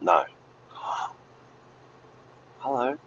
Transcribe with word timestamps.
No. 0.00 0.24
Hello. 2.58 2.98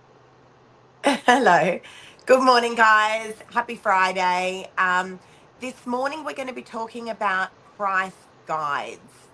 Hello. 1.05 1.79
Good 2.25 2.43
morning, 2.43 2.75
guys. 2.75 3.35
Happy 3.53 3.75
Friday. 3.75 4.67
Um, 4.77 5.19
this 5.59 5.85
morning, 5.87 6.23
we're 6.25 6.33
going 6.35 6.49
to 6.49 6.53
be 6.55 6.63
talking 6.63 7.09
about 7.09 7.49
price 7.77 8.27
guides. 8.47 9.29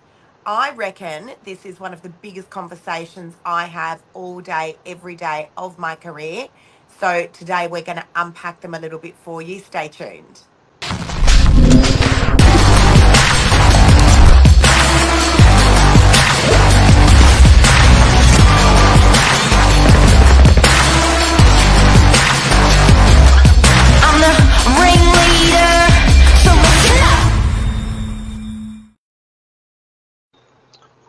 I 0.46 0.72
reckon 0.72 1.32
this 1.44 1.66
is 1.66 1.80
one 1.80 1.92
of 1.94 2.02
the 2.02 2.10
biggest 2.10 2.50
conversations 2.50 3.36
I 3.44 3.66
have 3.66 4.02
all 4.14 4.40
day, 4.40 4.80
every 4.86 5.16
day 5.16 5.52
of 5.56 5.78
my 5.78 5.96
career. 5.96 6.48
So 6.88 7.28
today, 7.32 7.68
we're 7.68 7.82
going 7.82 7.98
to 7.98 8.08
unpack 8.16 8.60
them 8.62 8.74
a 8.74 8.80
little 8.80 9.00
bit 9.00 9.16
for 9.18 9.42
you. 9.42 9.60
Stay 9.60 9.88
tuned. 9.88 10.42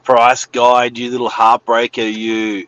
Price 0.07 0.45
guide, 0.45 0.97
you 0.97 1.11
little 1.11 1.29
heartbreaker, 1.29 2.09
you. 2.13 2.65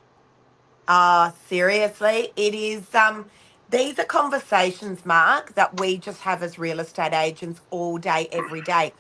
Ah, 0.89 1.34
seriously, 1.47 2.34
it 2.35 2.53
is. 2.53 2.93
Um, 2.93 3.27
these 3.70 3.97
are 3.97 4.03
conversations, 4.03 5.05
Mark, 5.05 5.55
that 5.55 5.80
we 5.80 5.97
just 5.99 6.20
have 6.23 6.44
as 6.44 6.59
real 6.59 6.81
estate 6.81 7.13
agents 7.13 7.61
all 7.70 7.97
day, 7.97 8.27
every 8.33 8.59
day. 8.59 8.91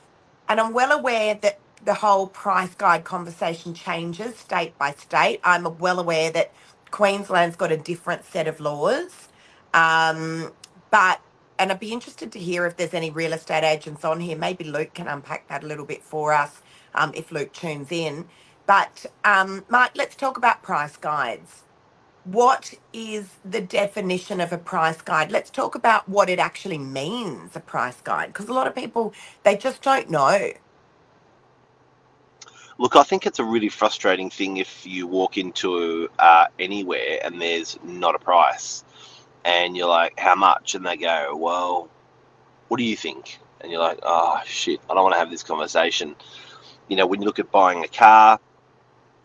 And 0.47 0.61
I'm 0.61 0.71
well 0.71 0.97
aware 0.97 1.35
that 1.35 1.59
the 1.83 1.95
whole 1.95 2.27
price 2.27 2.73
guide 2.75 3.03
conversation 3.03 3.73
changes 3.73 4.37
state 4.37 4.77
by 4.77 4.93
state. 4.93 5.41
I'm 5.43 5.77
well 5.77 5.99
aware 5.99 6.31
that 6.31 6.53
Queensland's 6.91 7.57
got 7.57 7.73
a 7.73 7.77
different 7.77 8.23
set 8.23 8.47
of 8.47 8.61
laws. 8.61 9.27
Um, 9.73 10.53
but, 10.91 11.19
and 11.59 11.73
I'd 11.73 11.79
be 11.81 11.91
interested 11.91 12.31
to 12.31 12.39
hear 12.39 12.65
if 12.65 12.77
there's 12.77 12.93
any 12.93 13.09
real 13.09 13.33
estate 13.33 13.65
agents 13.65 14.05
on 14.05 14.21
here. 14.21 14.37
Maybe 14.37 14.63
Luke 14.63 14.93
can 14.93 15.09
unpack 15.09 15.49
that 15.49 15.61
a 15.61 15.67
little 15.67 15.85
bit 15.85 16.03
for 16.03 16.31
us 16.31 16.61
um, 16.95 17.11
if 17.15 17.31
Luke 17.31 17.53
tunes 17.53 17.91
in. 17.91 18.27
But, 18.65 19.05
um, 19.25 19.65
Mark, 19.69 19.91
let's 19.95 20.15
talk 20.15 20.37
about 20.37 20.61
price 20.61 20.97
guides 20.97 21.63
what 22.31 22.73
is 22.93 23.29
the 23.43 23.61
definition 23.61 24.39
of 24.39 24.51
a 24.51 24.57
price 24.57 25.01
guide? 25.01 25.31
Let's 25.31 25.49
talk 25.49 25.75
about 25.75 26.07
what 26.07 26.29
it 26.29 26.39
actually 26.39 26.77
means, 26.77 27.55
a 27.55 27.59
price 27.59 27.99
guide, 28.01 28.27
because 28.27 28.49
a 28.49 28.53
lot 28.53 28.67
of 28.67 28.75
people 28.75 29.13
they 29.43 29.55
just 29.55 29.81
don't 29.81 30.09
know. 30.09 30.51
Look, 32.77 32.95
I 32.95 33.03
think 33.03 33.25
it's 33.25 33.39
a 33.39 33.43
really 33.43 33.67
frustrating 33.69 34.29
thing 34.29 34.57
if 34.57 34.85
you 34.85 35.05
walk 35.05 35.37
into 35.37 36.07
uh, 36.17 36.45
anywhere 36.59 37.19
and 37.23 37.41
there's 37.41 37.77
not 37.83 38.15
a 38.15 38.19
price, 38.19 38.83
and 39.43 39.75
you're 39.75 39.89
like, 39.89 40.19
"How 40.19 40.35
much?" 40.35 40.75
and 40.75 40.85
they 40.85 40.97
go, 40.97 41.35
"Well, 41.35 41.89
what 42.67 42.77
do 42.77 42.83
you 42.83 42.95
think?" 42.95 43.39
and 43.61 43.71
you're 43.71 43.81
like, 43.81 43.99
"Oh 44.03 44.39
shit, 44.45 44.79
I 44.89 44.93
don't 44.93 45.03
want 45.03 45.13
to 45.15 45.19
have 45.19 45.31
this 45.31 45.43
conversation." 45.43 46.15
You 46.89 46.95
know, 46.95 47.05
when 47.07 47.21
you 47.21 47.27
look 47.27 47.39
at 47.39 47.51
buying 47.51 47.83
a 47.83 47.87
car, 47.87 48.39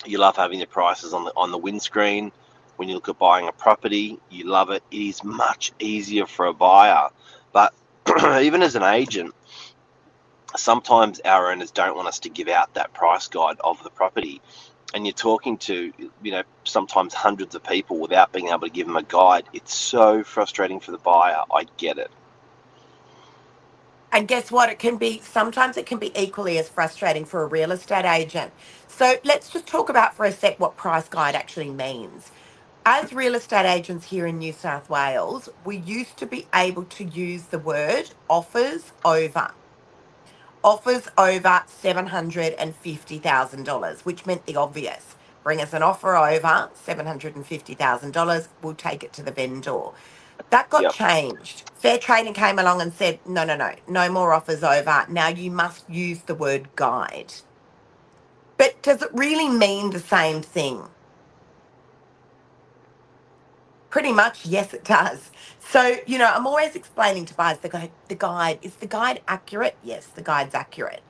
you 0.06 0.18
love 0.18 0.36
having 0.36 0.60
the 0.60 0.66
prices 0.66 1.12
on 1.14 1.24
the 1.24 1.32
on 1.36 1.50
the 1.50 1.58
windscreen. 1.58 2.30
When 2.76 2.88
you 2.88 2.94
look 2.94 3.08
at 3.08 3.18
buying 3.18 3.48
a 3.48 3.52
property, 3.52 4.18
you 4.30 4.44
love 4.44 4.70
it. 4.70 4.82
It 4.90 5.00
is 5.00 5.24
much 5.24 5.72
easier 5.78 6.26
for 6.26 6.46
a 6.46 6.52
buyer, 6.52 7.08
but 7.52 7.72
even 8.42 8.62
as 8.62 8.74
an 8.74 8.82
agent, 8.82 9.34
sometimes 10.56 11.20
our 11.24 11.50
owners 11.50 11.70
don't 11.70 11.96
want 11.96 12.08
us 12.08 12.18
to 12.20 12.28
give 12.28 12.48
out 12.48 12.74
that 12.74 12.92
price 12.92 13.28
guide 13.28 13.56
of 13.64 13.82
the 13.82 13.90
property. 13.90 14.42
And 14.92 15.06
you're 15.06 15.14
talking 15.14 15.56
to 15.58 15.92
you 16.22 16.30
know 16.32 16.42
sometimes 16.64 17.14
hundreds 17.14 17.54
of 17.54 17.64
people 17.64 17.98
without 17.98 18.32
being 18.32 18.48
able 18.48 18.60
to 18.60 18.70
give 18.70 18.86
them 18.86 18.96
a 18.96 19.02
guide. 19.02 19.44
It's 19.54 19.74
so 19.74 20.22
frustrating 20.22 20.80
for 20.80 20.90
the 20.90 20.98
buyer. 20.98 21.42
I 21.50 21.66
get 21.78 21.98
it 21.98 22.10
And 24.14 24.28
guess 24.28 24.52
what? 24.52 24.70
It 24.70 24.80
can 24.80 24.98
be 24.98 25.20
sometimes 25.22 25.78
it 25.78 25.86
can 25.86 25.98
be 25.98 26.12
equally 26.20 26.58
as 26.58 26.70
frustrating 26.70 27.26
for 27.26 27.44
a 27.44 27.48
real 27.48 27.72
estate 27.72 28.06
agent. 28.06 28.52
So 28.88 29.16
let's 29.24 29.50
just 29.50 29.68
talk 29.68 29.90
about 29.90 30.16
for 30.16 30.26
a 30.26 30.32
sec 30.32 30.60
what 30.60 30.78
price 30.78 31.08
guide 31.08 31.36
actually 31.36 31.70
means. 31.70 32.32
As 32.86 33.14
real 33.14 33.36
estate 33.36 33.70
agents 33.70 34.10
here 34.10 34.26
in 34.26 34.38
New 34.38 34.54
South 34.54 34.90
Wales, 34.90 35.50
we 35.66 35.78
used 35.78 36.18
to 36.18 36.26
be 36.26 36.48
able 36.54 36.86
to 36.86 37.04
use 37.04 37.44
the 37.44 37.60
word 37.60 38.12
offers 38.30 38.94
over. 39.04 39.52
offers 40.64 41.08
over 41.18 41.62
$750,000, 41.82 44.02
which 44.02 44.26
meant 44.26 44.46
the 44.46 44.56
obvious. 44.56 45.16
Bring 45.44 45.60
us 45.60 45.74
an 45.74 45.82
offer 45.82 46.16
over 46.16 46.70
$750,000, 46.86 48.48
we'll 48.62 48.74
take 48.74 49.04
it 49.04 49.12
to 49.14 49.24
the 49.24 49.32
vendor. 49.32 49.88
That 50.50 50.70
got 50.70 50.88
yep 50.88 50.90
changed. 50.90 51.70
Fair 51.76 51.98
Trading 51.98 52.34
came 52.34 52.58
along 52.58 52.80
and 52.82 52.92
said, 52.94 53.20
no, 53.26 53.44
no, 53.44 53.56
no, 53.56 53.74
no 53.88 54.10
more 54.10 54.32
offers 54.34 54.62
over. 54.64 55.06
Now 55.08 55.28
you 55.28 55.50
must 55.50 55.88
use 55.90 56.22
the 56.22 56.34
word 56.34 56.74
guide. 56.76 57.34
But 58.58 58.82
does 58.82 59.02
it 59.02 59.10
really 59.14 59.48
mean 59.48 59.90
the 59.90 60.00
same 60.00 60.42
thing? 60.42 60.84
Pretty 63.90 64.12
much, 64.12 64.46
yes, 64.46 64.74
it 64.74 64.84
does. 64.84 65.30
So, 65.60 65.96
you 66.06 66.18
know, 66.18 66.30
I'm 66.34 66.46
always 66.46 66.76
explaining 66.76 67.26
to 67.26 67.34
buyers 67.34 67.58
the 67.60 67.70
guide, 67.70 67.92
the 68.08 68.16
guide, 68.16 68.58
is 68.62 68.76
the 68.76 68.86
guide 68.86 69.22
accurate? 69.28 69.78
Yes, 69.82 70.08
the 70.08 70.22
guide's 70.22 70.54
accurate. 70.54 71.02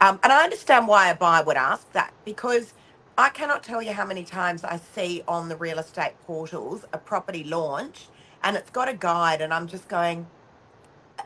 Um, 0.00 0.20
and 0.22 0.32
I 0.32 0.44
understand 0.44 0.88
why 0.88 1.10
a 1.10 1.16
buyer 1.16 1.44
would 1.44 1.56
ask 1.56 1.90
that 1.92 2.14
because 2.24 2.74
I 3.18 3.30
cannot 3.30 3.64
tell 3.64 3.82
you 3.82 3.94
how 3.94 4.06
many 4.06 4.24
times 4.24 4.64
I 4.64 4.78
see 4.78 5.22
on 5.28 5.48
the 5.48 5.56
real 5.56 5.78
estate 5.78 6.14
portals 6.26 6.84
a 6.92 6.98
property 6.98 7.44
launch 7.44 8.10
and 8.44 8.56
it's 8.56 8.70
got 8.70 8.88
a 8.88 8.94
guide 8.94 9.40
and 9.42 9.54
I'm 9.54 9.68
just 9.68 9.88
going, 9.88 10.30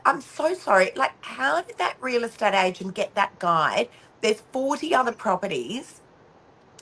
I'm 0.05 0.21
so 0.21 0.53
sorry. 0.55 0.91
Like, 0.95 1.13
how 1.21 1.61
did 1.63 1.77
that 1.79 1.97
real 2.01 2.23
estate 2.25 2.55
agent 2.55 2.95
get 2.95 3.15
that 3.15 3.39
guide? 3.39 3.89
There's 4.21 4.41
40 4.53 4.95
other 4.95 5.13
properties 5.13 6.01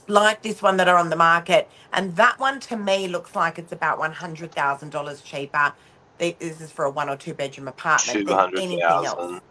like 0.08 0.44
this 0.44 0.62
one 0.62 0.78
that 0.78 0.88
are 0.90 0.98
on 0.98 1.10
the 1.10 1.18
market. 1.18 1.70
And 1.94 2.16
that 2.18 2.40
one 2.40 2.60
to 2.62 2.78
me 2.78 3.08
looks 3.08 3.36
like 3.36 3.60
it's 3.60 3.74
about 3.74 4.00
$100,000 4.00 5.24
cheaper. 5.26 5.74
This 6.20 6.62
is 6.62 6.72
for 6.72 6.86
a 6.86 6.92
one 6.92 7.10
or 7.10 7.18
two 7.18 7.34
bedroom 7.36 7.68
apartment 7.68 8.26
than 8.28 8.46
anything 8.56 9.06
else. 9.06 9.26
200000 9.26 9.42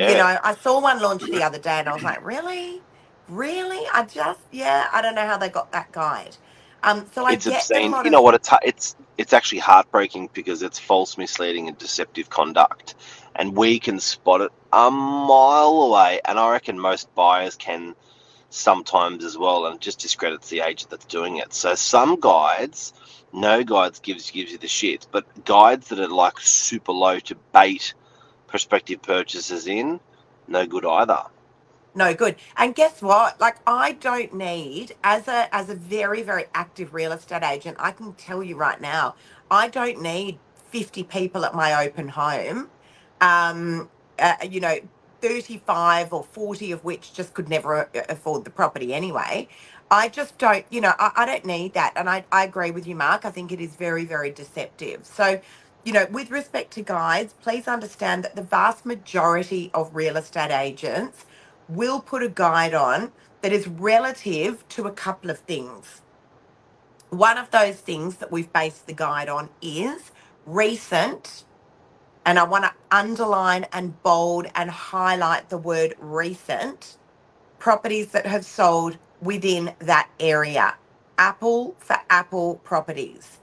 You 0.00 0.14
yeah 0.14 0.16
know, 0.16 0.38
I 0.44 0.54
saw 0.56 0.80
one 0.80 1.00
launch 1.00 1.30
the 1.30 1.42
other 1.42 1.58
day 1.58 1.80
and 1.80 1.88
I 1.88 1.94
was 1.94 2.04
like, 2.04 2.24
really? 2.24 2.84
Really? 3.28 3.84
I 3.94 4.04
just, 4.04 4.40
yeah, 4.52 4.88
I 4.92 5.02
don't 5.02 5.14
know 5.16 5.26
how 5.26 5.38
they 5.38 5.50
got 5.50 5.72
that 5.72 5.92
guide. 5.92 6.38
Um, 6.82 7.06
so 7.12 7.26
I 7.26 7.32
it's 7.32 7.46
obscene 7.46 7.94
you 8.04 8.10
know 8.10 8.22
what? 8.22 8.34
It's 8.34 8.50
it's 8.62 8.96
it's 9.16 9.32
actually 9.32 9.58
heartbreaking 9.58 10.30
because 10.32 10.62
it's 10.62 10.78
false 10.78 11.18
misleading 11.18 11.68
and 11.68 11.76
deceptive 11.76 12.30
conduct. 12.30 12.94
And 13.34 13.56
we 13.56 13.78
can 13.78 14.00
spot 14.00 14.40
it 14.40 14.52
a 14.72 14.90
mile 14.90 15.82
away. 15.82 16.20
And 16.24 16.38
i 16.38 16.50
reckon 16.50 16.78
most 16.78 17.12
buyers 17.14 17.56
can 17.56 17.94
sometimes 18.50 19.24
as 19.24 19.36
well. 19.36 19.66
And 19.66 19.76
it 19.76 19.80
just 19.80 20.00
discredits 20.00 20.48
the 20.48 20.60
agent 20.60 20.90
that's 20.90 21.04
doing 21.04 21.36
it. 21.36 21.52
So 21.52 21.74
some 21.74 22.18
guides 22.20 22.92
no 23.32 23.62
guides 23.62 24.00
gives 24.00 24.30
gives 24.30 24.52
you 24.52 24.58
the 24.58 24.68
shit. 24.68 25.06
But 25.10 25.44
guides 25.44 25.88
that 25.88 26.00
are 26.00 26.08
like 26.08 26.38
super 26.40 26.92
low 26.92 27.18
to 27.20 27.36
bait 27.52 27.94
prospective 28.46 29.02
purchasers 29.02 29.66
in 29.66 30.00
no 30.46 30.66
good 30.66 30.86
either 30.86 31.22
no 31.94 32.14
good. 32.14 32.36
And 32.56 32.74
guess 32.74 33.02
what? 33.02 33.40
Like 33.40 33.58
I 33.66 33.92
don't 33.92 34.34
need 34.34 34.94
as 35.04 35.28
a 35.28 35.54
as 35.54 35.70
a 35.70 35.76
very 35.76 36.22
very 36.22 36.46
active 36.54 36.94
real 36.94 37.12
estate 37.12 37.44
agent, 37.44 37.76
I 37.80 37.92
can 37.92 38.14
tell 38.14 38.42
you 38.42 38.56
right 38.56 38.80
now, 38.80 39.16
I 39.50 39.68
don't 39.68 40.02
need 40.02 40.40
50 40.70 41.04
people 41.04 41.44
at 41.44 41.54
my 41.54 41.86
open 41.86 42.08
home. 42.10 42.70
Um 43.20 43.90
uh, 44.18 44.34
you 44.50 44.60
know, 44.60 44.78
35 45.22 46.12
or 46.14 46.24
40 46.24 46.72
of 46.72 46.84
which 46.84 47.14
just 47.14 47.34
could 47.34 47.48
never 47.50 47.90
afford 48.08 48.44
the 48.44 48.50
property 48.50 48.94
anyway. 48.94 49.48
I 49.90 50.08
just 50.08 50.38
don't, 50.38 50.66
you 50.70 50.80
know, 50.82 50.94
I, 50.98 51.12
I 51.16 51.26
don't 51.26 51.46
need 51.46 51.74
that. 51.74 51.94
And 51.96 52.10
I, 52.10 52.24
I 52.32 52.44
agree 52.44 52.72
with 52.72 52.86
you, 52.86 52.96
Mark. 52.96 53.24
I 53.26 53.30
think 53.30 53.52
it 53.52 53.60
is 53.60 53.76
very, 53.76 54.04
very 54.06 54.30
deceptive. 54.32 55.06
So, 55.06 55.40
you 55.84 55.92
know, 55.94 56.06
with 56.10 56.30
respect 56.30 56.72
to 56.74 56.82
guides, 56.82 57.34
please 57.34 57.68
understand 57.68 58.24
that 58.24 58.36
the 58.36 58.42
vast 58.42 58.86
majority 58.86 59.70
of 59.74 59.96
real 59.96 60.16
estate 60.18 60.52
agents 60.52 61.26
will 61.68 62.00
put 62.00 62.22
a 62.22 62.28
guide 62.28 62.74
on 62.74 63.12
that 63.42 63.52
is 63.52 63.68
relative 63.68 64.68
to 64.70 64.86
a 64.86 64.92
couple 64.92 65.30
of 65.30 65.40
things. 65.40 66.02
One 67.10 67.38
of 67.38 67.50
those 67.50 67.76
things 67.76 68.16
that 68.18 68.32
we've 68.32 68.52
based 68.52 68.86
the 68.86 68.94
guide 68.94 69.28
on 69.28 69.50
is 69.62 70.12
recent, 70.46 71.44
and 72.26 72.38
I 72.38 72.44
want 72.44 72.64
to 72.64 72.74
underline 72.90 73.66
and 73.72 74.02
bold 74.02 74.46
and 74.54 74.70
highlight 74.70 75.50
the 75.50 75.58
word 75.58 75.94
recent 76.00 76.98
properties 77.58 78.08
that 78.12 78.26
have 78.26 78.44
sold 78.44 78.98
within 79.22 79.74
that 79.80 80.10
area. 80.20 80.76
Apple 81.18 81.76
for 81.78 81.96
Apple 82.10 82.56
properties. 82.64 83.38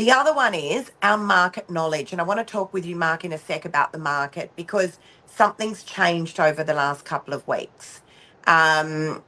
The 0.00 0.12
other 0.12 0.34
one 0.34 0.54
is 0.54 0.92
our 1.02 1.18
market 1.18 1.70
knowledge. 1.70 2.12
And 2.12 2.20
I 2.22 2.24
want 2.24 2.40
to 2.40 2.44
talk 2.46 2.72
with 2.72 2.86
you, 2.86 2.96
Mark, 2.96 3.24
in 3.26 3.32
a 3.34 3.38
sec 3.38 3.66
about 3.66 3.92
the 3.92 3.98
market 3.98 4.52
because 4.56 4.98
something's 5.26 5.84
changed 5.84 6.40
over 6.40 6.64
the 6.64 6.74
last 6.74 7.04
couple 7.04 7.34
of 7.34 7.46
weeks. 7.48 8.02
Um, 8.46 9.22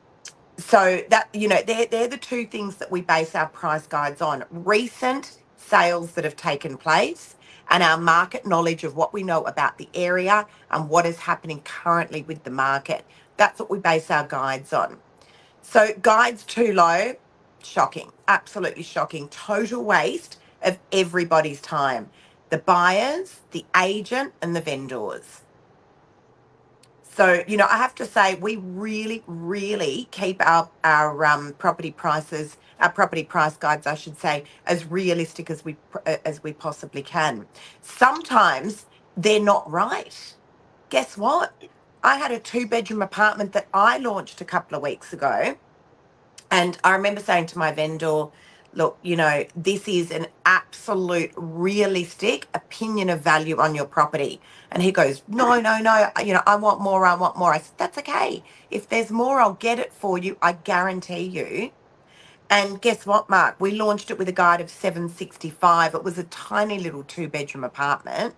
so 0.59 1.03
that 1.11 1.29
you 1.35 1.49
know 1.49 1.61
they're 1.67 1.87
they're 1.87 2.09
the 2.09 2.19
two 2.19 2.47
things 2.47 2.77
that 2.79 2.91
we 2.91 3.03
base 3.03 3.35
our 3.35 3.49
price 3.49 3.87
guides 3.87 4.23
on 4.23 4.45
recent 4.51 5.39
sales 5.57 6.13
that 6.15 6.25
have 6.25 6.37
taken 6.37 6.77
place 6.79 7.37
and 7.71 7.83
our 7.83 7.99
market 7.99 8.47
knowledge 8.47 8.85
of 8.85 8.97
what 8.97 9.13
we 9.13 9.23
know 9.23 9.45
about 9.45 9.79
the 9.79 9.89
area 9.95 10.47
and 10.73 10.89
what 10.89 11.07
is 11.07 11.19
happening 11.19 11.61
currently 11.63 12.23
with 12.25 12.45
the 12.45 12.51
market 12.51 13.07
that's 13.39 13.61
what 13.61 13.71
we 13.71 13.79
base 13.79 14.11
our 14.11 14.27
guides 14.27 14.73
on 14.73 14.99
so 15.63 15.91
guides 16.03 16.45
too 16.45 16.73
low 16.75 17.15
shocking 17.65 18.13
absolutely 18.29 18.85
shocking 18.85 19.29
total 19.31 19.85
waste 19.85 20.39
of 20.65 20.79
everybody's 20.93 21.61
time 21.63 22.11
the 22.51 22.59
buyers 22.59 23.41
the 23.53 23.67
agent 23.77 24.35
and 24.43 24.57
the 24.57 24.63
vendors 24.63 25.41
so, 27.05 27.45
you 27.49 27.57
know, 27.59 27.67
I 27.71 27.79
have 27.79 27.95
to 27.97 28.07
say 28.07 28.37
we 28.37 28.57
really, 28.57 29.25
really 29.27 30.09
keep 30.13 30.43
our 30.47 30.71
our 30.85 31.25
um, 31.27 31.55
property 31.59 31.93
prices, 31.93 32.59
our 32.81 32.91
property 32.91 33.25
price 33.25 33.57
guides, 33.57 33.87
I 33.87 33.95
should 33.97 34.19
say, 34.19 34.45
as 34.67 34.87
realistic 34.87 35.51
as 35.51 35.65
we 35.65 35.77
uh, 36.07 36.17
as 36.25 36.43
we 36.43 36.53
possibly 36.55 37.03
can. 37.03 37.47
Sometimes 37.83 38.87
they're 39.17 39.41
not 39.41 39.71
right. 39.71 40.37
Guess 40.91 41.19
what? 41.19 41.55
I 42.05 42.17
had 42.19 42.33
a 42.33 42.41
two 42.41 42.67
bedroom 42.69 43.03
apartment 43.03 43.53
that 43.55 43.69
I 43.75 43.99
launched 43.99 44.41
a 44.41 44.45
couple 44.47 44.77
of 44.77 44.83
weeks 44.83 45.13
ago 45.13 45.57
and 46.51 46.79
I 46.85 46.93
remember 46.93 47.21
saying 47.21 47.47
to 47.47 47.59
my 47.59 47.73
vendor, 47.73 48.27
look, 48.75 48.99
you 49.03 49.17
know, 49.17 49.45
this 49.57 49.89
is 49.89 50.11
an 50.13 50.29
absolute 50.47 51.33
realistic 51.37 52.49
opinion 52.55 53.11
of 53.11 53.21
value 53.23 53.59
on 53.61 53.75
your 53.75 53.87
property. 53.87 54.41
And 54.71 54.83
he 54.83 54.93
goes, 54.93 55.23
no, 55.29 55.61
no, 55.61 55.79
no, 55.81 56.11
you 56.25 56.35
know, 56.35 56.43
I 56.47 56.57
want 56.57 56.81
more, 56.81 57.07
I 57.07 57.15
want 57.15 57.37
more. 57.39 57.55
I 57.55 57.59
said, 57.59 57.75
that's 57.79 57.99
okay. 57.99 58.45
If 58.71 58.89
there's 58.89 59.11
more, 59.11 59.41
I'll 59.41 59.55
get 59.55 59.79
it 59.79 59.93
for 59.93 60.19
you. 60.19 60.39
I 60.43 60.53
guarantee 60.55 61.25
you. 61.25 61.73
And 62.51 62.81
guess 62.83 63.07
what, 63.07 63.31
Mark? 63.31 63.57
We 63.61 63.73
launched 63.73 64.11
it 64.11 64.19
with 64.19 64.29
a 64.29 64.33
guide 64.33 64.61
of 64.61 64.71
765. 64.71 65.95
It 65.95 66.05
was 66.05 66.19
a 66.19 66.25
tiny 66.25 66.79
little 66.79 67.05
two 67.05 67.29
bedroom 67.29 67.65
apartment 67.65 68.37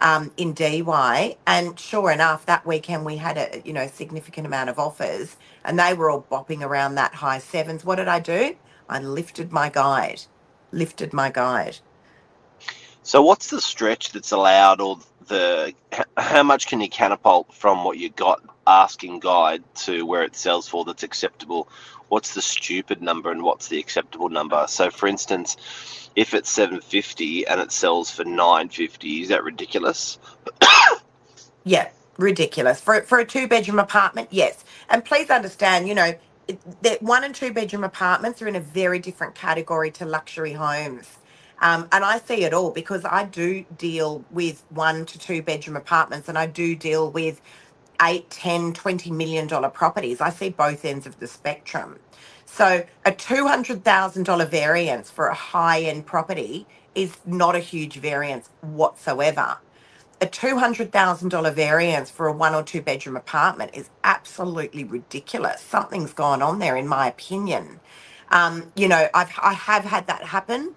um, 0.00 0.32
in 0.36 0.54
Dee 0.54 0.82
Why. 0.82 1.36
And 1.46 1.78
sure 1.78 2.10
enough, 2.12 2.46
that 2.46 2.66
weekend 2.66 3.04
we 3.04 3.18
had 3.18 3.38
a 3.38 3.62
you 3.64 3.72
know 3.72 3.88
significant 3.88 4.46
amount 4.46 4.70
of 4.70 4.78
offers, 4.78 5.36
and 5.64 5.78
they 5.78 5.94
were 5.94 6.10
all 6.10 6.26
bopping 6.30 6.62
around 6.62 6.96
that 6.96 7.14
high 7.16 7.38
sevens. 7.40 7.84
What 7.84 7.96
did 7.96 8.08
I 8.08 8.20
do? 8.20 8.56
I 8.88 9.00
lifted 9.00 9.52
my 9.52 9.68
guide, 9.68 10.22
lifted 10.72 11.12
my 11.12 11.30
guide. 11.30 11.78
So 13.02 13.22
what's 13.22 13.48
the 13.50 13.60
stretch 13.60 14.12
that's 14.12 14.32
allowed, 14.32 14.80
or 14.80 14.98
the 15.28 15.74
how 16.16 16.42
much 16.42 16.66
can 16.66 16.80
you 16.80 16.88
catapult 16.88 17.54
from 17.54 17.84
what 17.84 17.98
you 17.98 18.10
got 18.10 18.42
asking 18.66 19.20
guide 19.20 19.62
to 19.74 20.04
where 20.04 20.22
it 20.22 20.36
sells 20.36 20.68
for 20.68 20.84
that's 20.84 21.02
acceptable? 21.02 21.68
What's 22.08 22.34
the 22.34 22.42
stupid 22.42 23.02
number 23.02 23.30
and 23.30 23.42
what's 23.42 23.68
the 23.68 23.78
acceptable 23.78 24.28
number? 24.28 24.64
So, 24.68 24.90
for 24.90 25.06
instance, 25.06 25.56
if 26.16 26.34
it's 26.34 26.50
seven 26.50 26.80
fifty 26.80 27.46
and 27.46 27.60
it 27.60 27.72
sells 27.72 28.10
for 28.10 28.24
nine 28.24 28.68
fifty, 28.68 29.22
is 29.22 29.28
that 29.28 29.44
ridiculous? 29.44 30.18
Yeah, 31.64 31.90
ridiculous 32.16 32.80
for 32.80 33.02
for 33.02 33.18
a 33.18 33.26
two 33.26 33.46
bedroom 33.46 33.78
apartment. 33.78 34.28
Yes, 34.30 34.64
and 34.88 35.04
please 35.04 35.28
understand, 35.28 35.86
you 35.86 35.94
know, 35.94 36.14
that 36.82 37.02
one 37.02 37.24
and 37.24 37.34
two 37.34 37.52
bedroom 37.52 37.84
apartments 37.84 38.42
are 38.42 38.48
in 38.48 38.56
a 38.56 38.60
very 38.60 39.00
different 39.00 39.34
category 39.34 39.90
to 39.92 40.06
luxury 40.06 40.54
homes. 40.54 41.18
Um, 41.60 41.88
and 41.92 42.04
I 42.04 42.18
see 42.20 42.44
it 42.44 42.54
all 42.54 42.72
because 42.72 43.04
I 43.06 43.24
do 43.24 43.64
deal 43.76 44.26
with 44.30 44.64
one 44.70 45.06
to 45.06 45.18
two 45.18 45.42
bedroom 45.42 45.76
apartments 45.76 46.28
and 46.28 46.38
I 46.38 46.46
do 46.46 46.76
deal 46.76 47.10
with 47.12 47.40
eight, 48.02 48.30
ten, 48.30 48.72
twenty 48.74 49.10
million 49.12 49.48
dollar 49.48 49.70
properties. 49.70 50.20
I 50.20 50.30
see 50.30 50.50
both 50.50 50.84
ends 50.84 51.06
of 51.06 51.18
the 51.18 51.28
spectrum. 51.28 52.00
So 52.46 52.84
a 53.06 53.12
$200,000 53.12 54.50
variance 54.50 55.10
for 55.10 55.28
a 55.28 55.34
high 55.34 55.82
end 55.82 56.06
property 56.06 56.68
is 56.94 57.18
not 57.26 57.56
a 57.56 57.60
huge 57.60 57.96
variance 57.96 58.50
whatsoever 58.62 59.58
a 60.22 60.26
$200,000 60.26 61.54
variance 61.54 62.10
for 62.10 62.28
a 62.28 62.32
one 62.32 62.54
or 62.54 62.64
two 62.64 62.82
bedroom 62.82 63.16
apartment 63.16 63.72
is 63.74 63.90
absolutely 64.04 64.84
ridiculous. 64.84 65.62
Something's 65.62 66.12
gone 66.14 66.42
on 66.42 66.58
there, 66.60 66.76
in 66.76 66.88
my 66.88 67.08
opinion. 67.08 67.80
Um, 68.30 68.72
you 68.76 68.88
know, 68.88 69.08
I've, 69.14 69.32
I 69.42 69.54
have 69.54 69.84
had 69.84 70.08
that 70.08 70.24
happen 70.24 70.74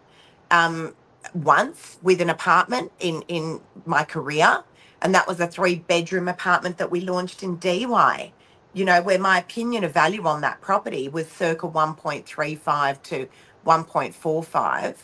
um, 0.52 0.96
once 1.34 2.00
with 2.04 2.22
an 2.22 2.30
apartment 2.30 2.92
in, 3.00 3.24
in 3.30 3.62
my 3.86 4.06
career, 4.06 4.64
and 5.02 5.16
that 5.16 5.28
was 5.28 5.40
a 5.42 5.48
three 5.48 5.76
bedroom 5.78 6.28
apartment 6.28 6.78
that 6.80 6.92
we 6.92 7.02
launched 7.02 7.44
in 7.44 7.58
Dee 7.58 7.86
Why. 7.88 8.34
You 8.74 8.86
know, 8.86 9.02
where 9.02 9.20
my 9.20 9.40
opinion 9.40 9.84
of 9.84 9.94
value 9.94 10.24
on 10.28 10.42
that 10.42 10.62
property 10.62 11.10
was 11.10 11.28
circa 11.30 11.68
1.35 11.68 13.04
to 13.04 13.28
1.45. 13.66 14.96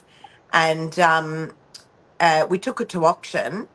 And 0.53 0.99
um, 0.99 1.53
uh, 2.19 2.47
we 2.49 2.59
took 2.59 2.81
it 2.81 2.89
to 2.89 3.05
auction 3.05 3.67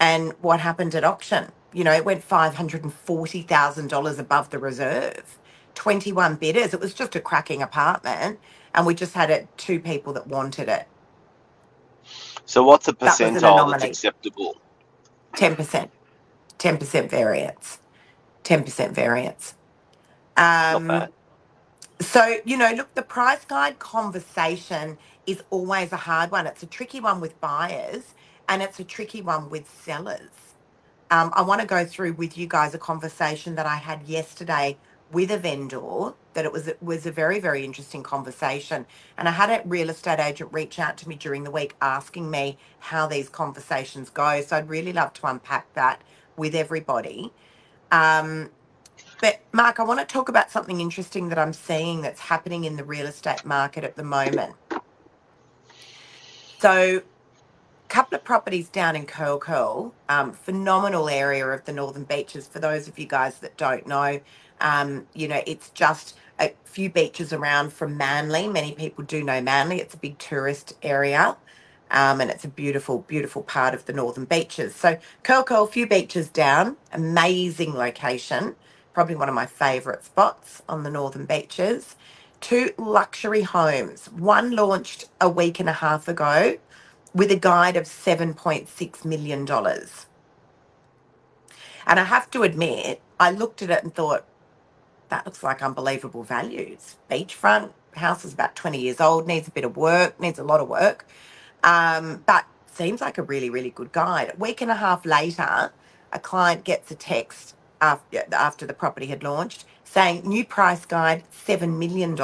and 0.00 0.34
what 0.40 0.60
happened 0.60 0.94
at 0.94 1.04
auction? 1.04 1.52
You 1.72 1.84
know, 1.84 1.92
it 1.92 2.04
went 2.04 2.28
$540,000 2.28 4.18
above 4.18 4.50
the 4.50 4.58
reserve. 4.58 5.38
21 5.74 6.36
bidders. 6.36 6.74
It 6.74 6.80
was 6.80 6.94
just 6.94 7.16
a 7.16 7.20
cracking 7.20 7.62
apartment. 7.62 8.40
And 8.74 8.86
we 8.86 8.94
just 8.94 9.14
had 9.14 9.30
it 9.30 9.48
two 9.58 9.80
people 9.80 10.12
that 10.14 10.26
wanted 10.28 10.68
it. 10.68 10.88
So, 12.46 12.64
what's 12.64 12.88
a 12.88 12.94
That 13.04 13.20
was 13.20 13.36
an 13.36 13.44
percentile 13.44 13.66
that's 13.66 13.84
anomaly. 13.84 13.84
acceptable? 13.84 14.56
10%. 15.36 15.90
10% 16.58 17.10
variance. 17.10 17.78
10% 18.44 18.92
variance. 18.92 19.54
Not 20.70 20.86
Um, 20.86 20.86
bad. 20.86 21.10
so, 22.00 22.38
you 22.44 22.56
know, 22.58 22.72
look, 22.72 22.94
the 22.94 23.02
price 23.02 23.44
guide 23.44 23.78
conversation 23.78 24.98
is 25.26 25.42
always 25.50 25.92
a 25.92 25.96
hard 25.98 26.30
one. 26.32 26.46
It's 26.46 26.62
a 26.62 26.66
tricky 26.68 27.00
one 27.00 27.20
with 27.20 27.40
buyers 27.40 28.14
and 28.48 28.62
it's 28.62 28.80
a 28.80 28.84
tricky 28.84 29.22
one 29.22 29.50
with 29.50 29.68
sellers. 29.70 30.30
Um, 31.10 31.32
I 31.34 31.42
want 31.42 31.62
to 31.62 31.68
go 31.68 31.84
through 31.86 32.14
with 32.14 32.38
you 32.38 32.46
guys 32.48 32.74
a 32.74 32.78
conversation 32.78 33.56
that 33.56 33.66
I 33.66 33.76
had 33.76 34.04
yesterday 34.04 34.78
with 35.12 35.30
a 35.32 35.38
vendor. 35.38 36.14
That 36.34 36.44
it 36.46 36.52
was 36.52 36.68
it 36.68 36.82
was 36.82 37.06
a 37.06 37.12
very 37.12 37.40
very 37.40 37.64
interesting 37.64 38.02
conversation, 38.04 38.86
and 39.18 39.28
I 39.28 39.32
had 39.32 39.50
a 39.50 39.62
real 39.68 39.90
estate 39.90 40.20
agent 40.20 40.52
reach 40.52 40.78
out 40.78 40.98
to 40.98 41.08
me 41.08 41.16
during 41.16 41.44
the 41.44 41.50
week 41.52 41.76
asking 41.82 42.30
me 42.30 42.58
how 42.80 43.06
these 43.08 43.28
conversations 43.30 44.10
go. 44.10 44.42
So 44.42 44.56
I'd 44.56 44.68
really 44.68 44.92
love 44.92 45.14
to 45.14 45.26
unpack 45.28 45.72
that 45.74 46.02
with 46.36 46.54
everybody. 46.54 47.32
Um, 47.92 48.50
but 49.20 49.40
Mark, 49.52 49.80
I 49.80 49.84
want 49.84 50.00
to 50.00 50.06
talk 50.06 50.28
about 50.28 50.50
something 50.50 50.80
interesting 50.80 51.28
that 51.30 51.38
I'm 51.38 51.52
seeing 51.54 52.02
that's 52.02 52.20
happening 52.20 52.64
in 52.64 52.76
the 52.76 52.84
real 52.84 53.06
estate 53.06 53.44
market 53.44 53.84
at 53.84 53.96
the 53.96 54.04
moment. 54.04 54.54
So 56.60 57.02
couple 57.88 58.16
of 58.16 58.24
properties 58.24 58.68
down 58.68 58.96
in 58.96 59.06
Curl 59.06 59.38
Curl, 59.38 59.94
um, 60.08 60.32
phenomenal 60.32 61.08
area 61.08 61.46
of 61.46 61.64
the 61.64 61.72
Northern 61.72 62.04
Beaches. 62.04 62.46
For 62.46 62.58
those 62.58 62.88
of 62.88 62.98
you 62.98 63.06
guys 63.06 63.38
that 63.38 63.56
don't 63.56 63.86
know, 63.86 64.20
um, 64.60 65.06
you 65.14 65.28
know, 65.28 65.42
it's 65.46 65.70
just 65.70 66.16
a 66.38 66.52
few 66.64 66.90
beaches 66.90 67.32
around 67.32 67.72
from 67.72 67.96
Manly. 67.96 68.48
Many 68.48 68.72
people 68.72 69.04
do 69.04 69.24
know 69.24 69.40
Manly. 69.40 69.80
It's 69.80 69.94
a 69.94 69.98
big 69.98 70.18
tourist 70.18 70.74
area. 70.82 71.36
Um, 71.90 72.20
and 72.20 72.30
it's 72.30 72.44
a 72.44 72.48
beautiful, 72.48 72.98
beautiful 73.08 73.42
part 73.42 73.72
of 73.72 73.86
the 73.86 73.94
Northern 73.94 74.26
Beaches. 74.26 74.74
So 74.74 74.98
Curl 75.22 75.42
Curl, 75.42 75.66
few 75.66 75.86
beaches 75.86 76.28
down, 76.28 76.76
amazing 76.92 77.72
location, 77.72 78.56
probably 78.92 79.14
one 79.14 79.30
of 79.30 79.34
my 79.34 79.46
favourite 79.46 80.04
spots 80.04 80.62
on 80.68 80.82
the 80.82 80.90
Northern 80.90 81.24
Beaches. 81.24 81.96
Two 82.42 82.72
luxury 82.76 83.40
homes. 83.42 84.06
One 84.12 84.50
launched 84.50 85.06
a 85.18 85.30
week 85.30 85.60
and 85.60 85.68
a 85.68 85.72
half 85.72 86.08
ago 86.08 86.58
with 87.14 87.30
a 87.30 87.36
guide 87.36 87.76
of 87.76 87.84
$7.6 87.84 89.04
million. 89.04 89.40
And 91.86 92.00
I 92.00 92.04
have 92.04 92.30
to 92.32 92.42
admit, 92.42 93.00
I 93.18 93.30
looked 93.30 93.62
at 93.62 93.70
it 93.70 93.82
and 93.82 93.94
thought, 93.94 94.26
that 95.08 95.24
looks 95.24 95.42
like 95.42 95.62
unbelievable 95.62 96.22
values. 96.22 96.96
Beachfront, 97.10 97.72
house 97.94 98.24
is 98.24 98.34
about 98.34 98.54
20 98.54 98.78
years 98.78 99.00
old, 99.00 99.26
needs 99.26 99.48
a 99.48 99.50
bit 99.50 99.64
of 99.64 99.76
work, 99.76 100.20
needs 100.20 100.38
a 100.38 100.44
lot 100.44 100.60
of 100.60 100.68
work, 100.68 101.06
um, 101.64 102.22
but 102.26 102.44
seems 102.66 103.00
like 103.00 103.18
a 103.18 103.22
really, 103.22 103.50
really 103.50 103.70
good 103.70 103.92
guide. 103.92 104.32
A 104.34 104.36
week 104.38 104.60
and 104.60 104.70
a 104.70 104.74
half 104.74 105.06
later, 105.06 105.72
a 106.12 106.18
client 106.18 106.64
gets 106.64 106.90
a 106.90 106.94
text 106.94 107.56
after, 107.80 108.22
after 108.32 108.66
the 108.66 108.74
property 108.74 109.06
had 109.06 109.22
launched 109.22 109.64
saying, 109.84 110.28
new 110.28 110.44
price 110.44 110.84
guide, 110.84 111.24
$7 111.32 111.78
million. 111.78 112.16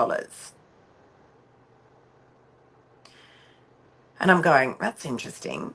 And 4.20 4.30
I'm 4.30 4.42
going, 4.42 4.76
that's 4.80 5.04
interesting. 5.06 5.74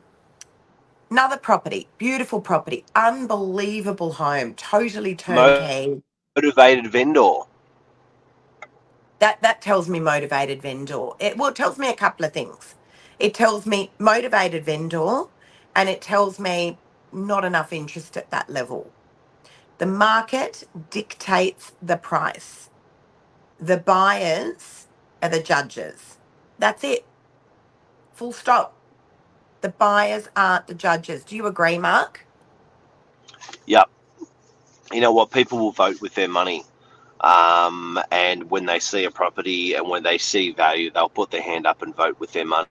Another 1.12 1.38
property, 1.38 1.90
beautiful 1.98 2.42
property, 2.42 2.86
unbelievable 2.96 4.14
home, 4.14 4.56
totally 4.56 5.16
turnkey. 5.16 6.02
Motivated 6.36 6.88
vendor. 6.92 7.30
That 9.20 9.42
that 9.42 9.62
tells 9.62 9.90
me 9.90 10.00
motivated 10.00 10.62
vendor. 10.62 11.10
It 11.20 11.38
well, 11.38 11.50
it 11.50 11.56
tells 11.58 11.80
me 11.80 11.90
a 11.90 11.96
couple 11.96 12.26
of 12.26 12.34
things. 12.34 12.76
It 13.20 13.34
tells 13.34 13.66
me 13.66 13.92
motivated 14.00 14.66
vendor, 14.66 15.24
and 15.76 15.90
it 15.90 16.02
tells 16.02 16.40
me 16.40 16.78
not 17.14 17.46
enough 17.46 17.74
interest 17.74 18.18
at 18.18 18.32
that 18.32 18.50
level. 18.50 18.92
The 19.80 19.88
market 19.88 20.66
dictates 20.92 21.74
the 21.82 21.98
price. 21.98 22.70
The 23.60 23.78
buyers 23.78 24.88
are 25.24 25.30
the 25.30 25.42
judges. 25.44 26.18
That's 26.60 26.84
it. 26.84 27.06
Full 28.20 28.34
stop. 28.34 28.76
The 29.62 29.70
buyers 29.70 30.28
aren't 30.36 30.68
the 30.68 30.74
judges. 30.74 31.24
Do 31.24 31.38
you 31.38 31.46
agree, 31.48 31.78
Mark? 31.78 32.26
Yep. 33.66 33.90
You 34.92 35.00
know 35.00 35.14
what? 35.14 35.32
People 35.32 35.58
will 35.60 35.72
vote 35.72 36.02
with 36.02 36.16
their 36.16 36.28
money. 36.28 36.66
Um, 37.22 37.98
and 38.12 38.52
when 38.52 38.66
they 38.66 38.80
see 38.80 39.06
a 39.06 39.10
property 39.10 39.76
and 39.76 39.88
when 39.88 40.04
they 40.04 40.18
see 40.18 40.52
value, 40.52 40.92
they'll 40.92 41.08
put 41.08 41.32
their 41.32 41.42
hand 41.42 41.66
up 41.66 41.82
and 41.82 41.96
vote 41.96 42.20
with 42.20 42.34
their 42.34 42.44
money. 42.44 42.68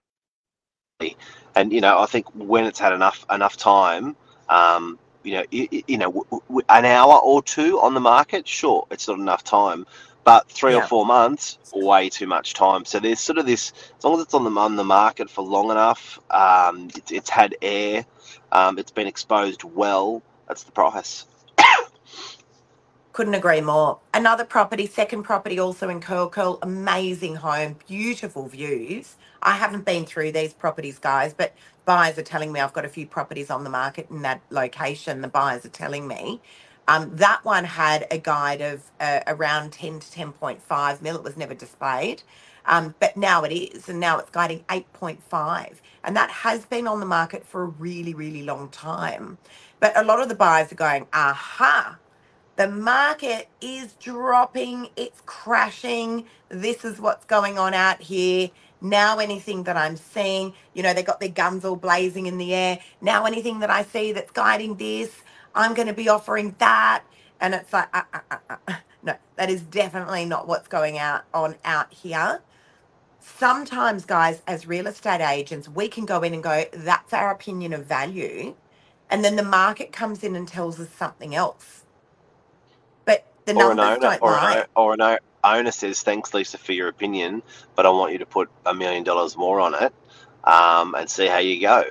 And 1.55 1.73
you 1.73 1.81
know, 1.81 1.99
I 1.99 2.05
think 2.05 2.26
when 2.35 2.67
it's 2.67 2.78
had 2.78 2.93
enough 2.93 3.25
enough 3.31 3.57
time, 3.57 4.17
um, 4.50 4.99
you 5.23 5.33
know, 5.33 5.45
you, 5.50 5.83
you 5.87 5.97
know, 5.97 6.26
an 6.69 6.85
hour 6.85 7.21
or 7.21 7.43
two 7.43 7.81
on 7.81 7.95
the 7.95 8.00
market, 8.00 8.47
sure, 8.47 8.87
it's 8.90 9.09
not 9.09 9.19
enough 9.19 9.45
time. 9.45 9.87
But 10.28 10.50
three 10.50 10.75
or 10.75 10.82
four 10.82 11.06
months, 11.06 11.58
way 11.73 12.11
too 12.11 12.26
much 12.26 12.52
time. 12.52 12.85
So 12.85 13.00
there's 13.00 13.18
sort 13.18 13.38
of 13.38 13.47
this, 13.47 13.73
as 13.97 14.04
long 14.04 14.16
as 14.16 14.25
it's 14.26 14.35
on 14.35 14.44
the 14.44 14.61
on 14.61 14.76
the 14.76 14.85
market 14.85 15.30
for 15.30 15.42
long 15.42 15.70
enough, 15.70 16.18
um, 16.30 16.90
it's, 16.94 17.11
it's 17.11 17.30
had 17.30 17.56
air, 17.62 18.04
um, 18.52 18.78
it's 18.78 18.90
been 18.90 19.06
exposed 19.06 19.64
well. 19.64 20.23
That's 20.47 20.64
the 20.64 20.73
price. 20.73 21.25
Couldn't 23.14 23.35
agree 23.35 23.62
more. 23.62 24.00
Another 24.12 24.44
property, 24.44 24.87
second 24.87 25.23
property, 25.23 25.58
also 25.58 25.88
in 25.88 26.00
Curl 26.00 26.28
Curl, 26.28 26.58
amazing 26.62 27.37
home, 27.37 27.76
beautiful 27.88 28.49
views. 28.49 29.16
I 29.42 29.52
haven't 29.54 29.87
been 29.87 30.04
through 30.04 30.32
these 30.32 30.52
properties, 30.52 30.99
guys, 30.99 31.35
but 31.35 31.54
buyers 31.87 32.18
are 32.18 32.23
telling 32.23 32.52
me 32.52 32.61
I've 32.61 32.75
got 32.75 32.85
a 32.85 32.88
few 32.90 33.06
properties 33.06 33.50
on 33.50 33.64
the 33.64 33.70
market 33.70 34.08
in 34.11 34.23
that 34.23 34.42
location. 34.50 35.23
The 35.23 35.28
buyers 35.28 35.64
are 35.64 35.70
telling 35.70 36.06
me. 36.06 36.42
Um, 36.88 37.16
that 37.16 37.45
one 37.45 37.64
had 37.64 38.09
a 38.12 38.18
guide 38.18 38.62
of 38.62 38.85
uh, 39.00 39.21
around 39.28 39.73
10 39.75 40.00
to 40.00 40.09
10.5 40.09 41.02
mil. 41.02 41.16
It 41.16 41.25
was 41.25 41.38
never 41.38 41.54
displayed. 41.54 42.25
Um, 42.66 42.97
but 43.00 43.16
now 43.16 43.45
it 43.45 43.52
is, 43.52 43.90
and 43.90 44.00
now 44.00 44.18
it's 44.21 44.30
guiding 44.30 44.64
8.5. 44.71 45.76
And 46.04 46.16
that 46.16 46.30
has 46.30 46.66
been 46.66 46.88
on 46.88 47.00
the 47.00 47.07
market 47.07 47.47
for 47.47 47.64
a 47.64 47.68
really, 47.68 48.14
really 48.14 48.45
long 48.45 48.71
time. 48.71 49.38
But 49.80 49.97
a 49.99 50.04
lot 50.04 50.21
of 50.23 50.30
the 50.30 50.37
buyers 50.37 50.73
are 50.73 50.76
going, 50.76 51.09
aha, 51.14 51.99
the 52.57 52.68
market 52.68 53.49
is 53.62 53.95
dropping, 53.95 54.88
it's 54.97 55.23
crashing. 55.26 56.26
This 56.50 56.87
is 56.87 57.00
what's 57.00 57.26
going 57.26 57.59
on 57.59 57.75
out 57.75 58.02
here. 58.02 58.50
Now, 58.80 59.18
anything 59.18 59.64
that 59.64 59.76
I'm 59.76 59.97
seeing, 59.97 60.54
you 60.75 60.85
know, 60.85 60.95
they 60.95 61.02
got 61.02 61.21
their 61.21 61.30
guns 61.30 61.64
all 61.66 61.76
blazing 61.76 62.26
in 62.28 62.38
the 62.38 62.54
air. 62.54 62.78
Now, 63.02 63.26
anything 63.26 63.61
that 63.61 63.71
I 63.71 63.85
see 63.85 64.12
that's 64.12 64.33
guiding 64.33 64.76
this, 64.76 65.11
I'm 65.58 65.74
going 65.74 65.88
to 65.88 65.94
be 65.94 66.10
offering 66.10 66.56
that. 66.60 67.04
And 67.40 67.54
it's 67.54 67.72
like, 67.74 67.90
uh, 67.94 68.04
uh, 68.14 68.20
uh, 68.32 68.56
uh, 68.68 68.74
no, 69.04 69.16
that 69.36 69.50
is 69.50 69.62
definitely 69.62 70.26
not 70.26 70.48
what's 70.48 70.68
going 70.68 70.98
out 70.98 71.24
on 71.34 71.56
out 71.66 71.92
here. 71.94 72.42
Sometimes, 73.20 74.06
guys, 74.06 74.42
as 74.46 74.66
real 74.66 74.86
estate 74.88 75.22
agents, 75.22 75.68
we 75.68 75.88
can 75.88 76.06
go 76.06 76.22
in 76.22 76.34
and 76.34 76.42
go, 76.42 76.64
that's 76.72 77.12
our 77.14 77.32
opinion 77.32 77.72
of 77.74 77.86
value. 77.86 78.56
And 79.10 79.24
then 79.24 79.36
the 79.36 79.44
market 79.44 79.92
comes 79.92 80.24
in 80.24 80.36
and 80.36 80.48
tells 80.48 80.80
us 80.80 80.90
something 80.90 81.34
else. 81.34 81.84
But 83.06 83.26
the 83.46 83.54
or 83.54 83.72
an 83.72 83.80
numbers 83.80 83.96
owner, 83.96 84.00
don't 84.00 84.22
or 84.22 84.40
lie. 84.42 84.58
o- 84.58 84.64
or 84.76 84.94
an 84.94 85.18
owner 85.44 85.72
says, 85.72 86.02
"Thanks, 86.02 86.34
Lisa, 86.34 86.58
for 86.58 86.72
your 86.72 86.88
opinion, 86.88 87.42
but 87.76 87.86
I 87.86 87.90
want 87.90 88.12
you 88.12 88.18
to 88.20 88.26
put 88.26 88.50
a 88.66 88.74
million 88.74 89.04
dollars 89.04 89.36
more 89.36 89.60
on 89.60 89.74
it, 89.74 89.94
um, 90.44 90.94
and 90.96 91.10
see 91.10 91.26
how 91.28 91.38
you 91.38 91.60
go." 91.60 91.84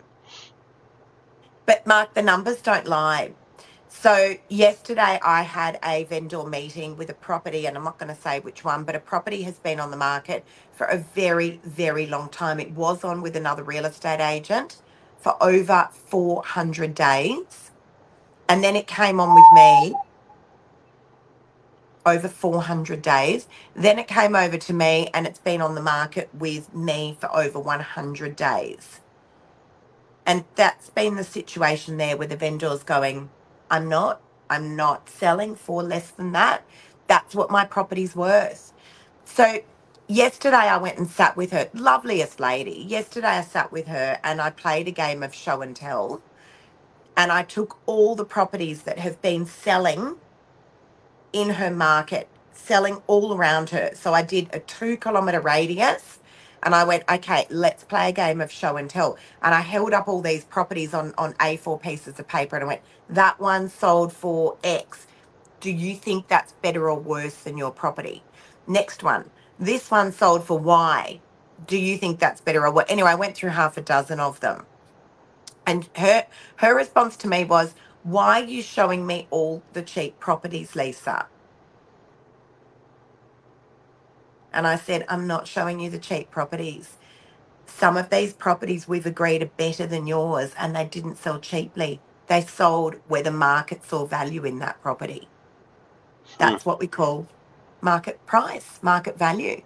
But 1.65 1.87
Mark, 1.87 2.15
the 2.15 2.23
numbers 2.23 2.61
don't 2.61 2.87
lie. 2.87 3.33
So 3.89 4.35
yesterday 4.49 5.19
I 5.23 5.43
had 5.43 5.79
a 5.83 6.05
vendor 6.05 6.43
meeting 6.45 6.97
with 6.97 7.09
a 7.09 7.13
property, 7.15 7.67
and 7.67 7.77
I'm 7.77 7.83
not 7.85 7.99
going 7.99 8.13
to 8.13 8.21
say 8.21 8.39
which 8.41 8.63
one, 8.63 8.83
but 8.85 8.95
a 8.95 8.99
property 8.99 9.43
has 9.43 9.59
been 9.59 9.79
on 9.79 9.91
the 9.91 9.97
market 9.97 10.45
for 10.73 10.87
a 10.87 10.97
very, 10.97 11.61
very 11.65 12.07
long 12.07 12.29
time. 12.29 12.59
It 12.59 12.71
was 12.71 13.03
on 13.03 13.21
with 13.21 13.35
another 13.35 13.63
real 13.63 13.85
estate 13.85 14.21
agent 14.21 14.77
for 15.19 15.41
over 15.41 15.89
400 15.93 16.95
days. 16.95 17.71
And 18.49 18.63
then 18.63 18.75
it 18.75 18.87
came 18.87 19.19
on 19.19 19.35
with 19.35 19.51
me 19.53 19.95
over 22.05 22.29
400 22.29 23.01
days. 23.01 23.47
Then 23.75 23.99
it 23.99 24.07
came 24.07 24.35
over 24.35 24.57
to 24.57 24.73
me, 24.73 25.09
and 25.13 25.27
it's 25.27 25.39
been 25.39 25.61
on 25.61 25.75
the 25.75 25.81
market 25.83 26.29
with 26.33 26.73
me 26.73 27.17
for 27.19 27.35
over 27.35 27.59
100 27.59 28.35
days. 28.35 29.01
And 30.25 30.45
that's 30.55 30.89
been 30.91 31.15
the 31.17 31.23
situation 31.25 31.97
there 31.97 32.17
where 32.17 32.27
the 32.27 32.37
vendor's 32.37 32.83
going, 32.83 33.29
I'm 33.71 33.89
not, 33.89 34.21
I'm 34.49 34.75
not 34.75 35.09
selling 35.09 35.55
for 35.55 35.83
less 35.83 36.11
than 36.11 36.33
that. 36.33 36.65
That's 37.07 37.35
what 37.35 37.51
my 37.51 37.65
property's 37.65 38.15
worth. 38.15 38.73
So 39.25 39.59
yesterday 40.07 40.57
I 40.57 40.77
went 40.77 40.97
and 40.99 41.09
sat 41.09 41.37
with 41.37 41.51
her, 41.51 41.69
loveliest 41.73 42.39
lady. 42.39 42.85
Yesterday 42.87 43.27
I 43.27 43.41
sat 43.43 43.71
with 43.71 43.87
her 43.87 44.19
and 44.23 44.41
I 44.41 44.51
played 44.51 44.87
a 44.87 44.91
game 44.91 45.23
of 45.23 45.35
show 45.35 45.61
and 45.61 45.75
tell. 45.75 46.21
And 47.17 47.31
I 47.31 47.43
took 47.43 47.77
all 47.87 48.15
the 48.15 48.25
properties 48.25 48.83
that 48.83 48.99
have 48.99 49.21
been 49.21 49.45
selling 49.45 50.17
in 51.33 51.51
her 51.51 51.71
market, 51.71 52.29
selling 52.53 53.01
all 53.07 53.35
around 53.35 53.71
her. 53.71 53.91
So 53.95 54.13
I 54.13 54.23
did 54.23 54.49
a 54.53 54.59
two 54.59 54.97
kilometer 54.97 55.41
radius 55.41 56.19
and 56.63 56.75
I 56.75 56.83
went, 56.83 57.03
okay, 57.09 57.45
let's 57.49 57.83
play 57.83 58.09
a 58.09 58.11
game 58.11 58.41
of 58.41 58.51
show 58.51 58.77
and 58.77 58.89
tell. 58.89 59.17
And 59.41 59.55
I 59.55 59.61
held 59.61 59.93
up 59.93 60.07
all 60.07 60.21
these 60.21 60.45
properties 60.45 60.93
on, 60.93 61.13
on 61.17 61.33
A4 61.35 61.81
pieces 61.81 62.19
of 62.19 62.27
paper 62.27 62.55
and 62.55 62.65
I 62.65 62.67
went, 62.67 62.81
that 63.09 63.39
one 63.39 63.69
sold 63.69 64.13
for 64.13 64.57
X. 64.63 65.07
Do 65.59 65.71
you 65.71 65.95
think 65.95 66.27
that's 66.27 66.53
better 66.53 66.89
or 66.89 66.99
worse 66.99 67.35
than 67.35 67.57
your 67.57 67.71
property? 67.71 68.23
Next 68.67 69.03
one, 69.03 69.29
this 69.59 69.89
one 69.91 70.11
sold 70.11 70.43
for 70.43 70.59
Y. 70.59 71.21
Do 71.65 71.77
you 71.77 71.97
think 71.97 72.19
that's 72.19 72.41
better 72.41 72.65
or 72.65 72.71
what? 72.71 72.89
Anyway, 72.91 73.09
I 73.09 73.15
went 73.15 73.35
through 73.35 73.51
half 73.51 73.77
a 73.77 73.81
dozen 73.81 74.19
of 74.19 74.39
them. 74.39 74.65
And 75.65 75.89
her 75.95 76.25
her 76.57 76.75
response 76.75 77.17
to 77.17 77.27
me 77.27 77.43
was, 77.43 77.75
why 78.03 78.41
are 78.41 78.45
you 78.45 78.61
showing 78.61 79.05
me 79.05 79.27
all 79.31 79.63
the 79.73 79.81
cheap 79.81 80.19
properties, 80.19 80.75
Lisa? 80.75 81.27
And 84.53 84.67
I 84.67 84.77
said, 84.77 85.05
I'm 85.09 85.27
not 85.27 85.47
showing 85.47 85.79
you 85.79 85.89
the 85.89 85.99
cheap 85.99 86.31
properties. 86.31 86.97
Some 87.67 87.97
of 87.97 88.09
these 88.09 88.33
properties 88.33 88.87
we've 88.87 89.05
agreed 89.05 89.43
are 89.43 89.47
better 89.57 89.87
than 89.87 90.07
yours 90.07 90.53
and 90.57 90.75
they 90.75 90.85
didn't 90.85 91.17
sell 91.17 91.39
cheaply. 91.39 92.01
They 92.27 92.41
sold 92.41 92.97
where 93.07 93.23
the 93.23 93.31
market 93.31 93.85
saw 93.85 94.05
value 94.05 94.45
in 94.45 94.59
that 94.59 94.81
property. 94.81 95.29
Hmm. 96.25 96.35
That's 96.39 96.65
what 96.65 96.79
we 96.79 96.87
call 96.87 97.27
market 97.81 98.25
price, 98.25 98.79
market 98.81 99.17
value. 99.19 99.61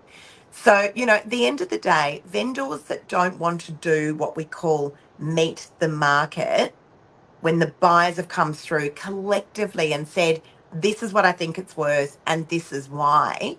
So, 0.51 0.91
you 0.95 1.05
know, 1.05 1.15
at 1.15 1.29
the 1.29 1.45
end 1.47 1.61
of 1.61 1.69
the 1.69 1.79
day, 1.79 2.23
vendors 2.25 2.83
that 2.83 3.07
don't 3.09 3.39
want 3.39 3.61
to 3.61 3.73
do 3.73 4.15
what 4.15 4.37
we 4.37 4.45
call 4.45 4.95
meet 5.19 5.69
the 5.79 5.89
market, 5.89 6.75
when 7.41 7.59
the 7.59 7.73
buyers 7.79 8.17
have 8.17 8.27
come 8.29 8.53
through 8.53 8.91
collectively 8.91 9.93
and 9.93 10.07
said, 10.07 10.41
this 10.73 11.03
is 11.03 11.13
what 11.13 11.25
I 11.25 11.31
think 11.31 11.57
it's 11.57 11.77
worth 11.77 12.17
and 12.27 12.47
this 12.49 12.71
is 12.73 12.89
why, 12.89 13.57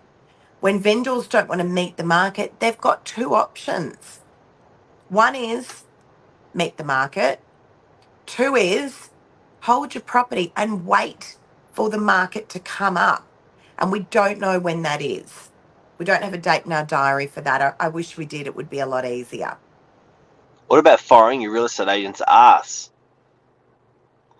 when 0.62 0.81
vendors 0.81 1.28
don't 1.28 1.50
want 1.50 1.61
to 1.62 1.69
meet 1.69 1.99
the 1.99 2.04
market, 2.04 2.61
they've 2.61 2.81
got 2.81 3.04
two 3.07 3.35
options. 3.35 4.21
One 5.11 5.35
is 5.37 5.85
meet 6.54 6.76
the 6.78 6.85
market, 6.85 7.40
two 8.26 8.57
is 8.57 9.11
hold 9.62 9.95
your 9.95 10.02
property 10.02 10.52
and 10.57 10.87
wait 10.87 11.37
for 11.73 11.90
the 11.90 11.99
market 11.99 12.49
to 12.50 12.61
come 12.61 12.97
up. 12.97 13.26
And 13.78 13.92
we 13.92 14.00
don't 14.00 14.40
know 14.40 14.61
when 14.61 14.83
that 14.83 15.02
is. 15.02 15.50
We 15.99 16.07
don't 16.07 16.23
have 16.25 16.35
a 16.35 16.38
date 16.38 16.66
in 16.66 16.73
our 16.73 16.87
diary 16.87 17.26
for 17.28 17.42
that. 17.42 17.62
I, 17.62 17.87
I 17.87 17.88
wish 17.88 18.19
we 18.19 18.26
did. 18.26 18.47
It 18.47 18.57
would 18.57 18.71
be 18.71 18.81
a 18.81 18.87
lot 18.87 19.07
easier. 19.07 19.59
What 20.69 20.81
about 20.81 21.00
firing 21.00 21.42
your 21.42 21.52
real 21.52 21.66
estate 21.66 21.88
agent's 21.88 22.23
ass? 22.28 22.91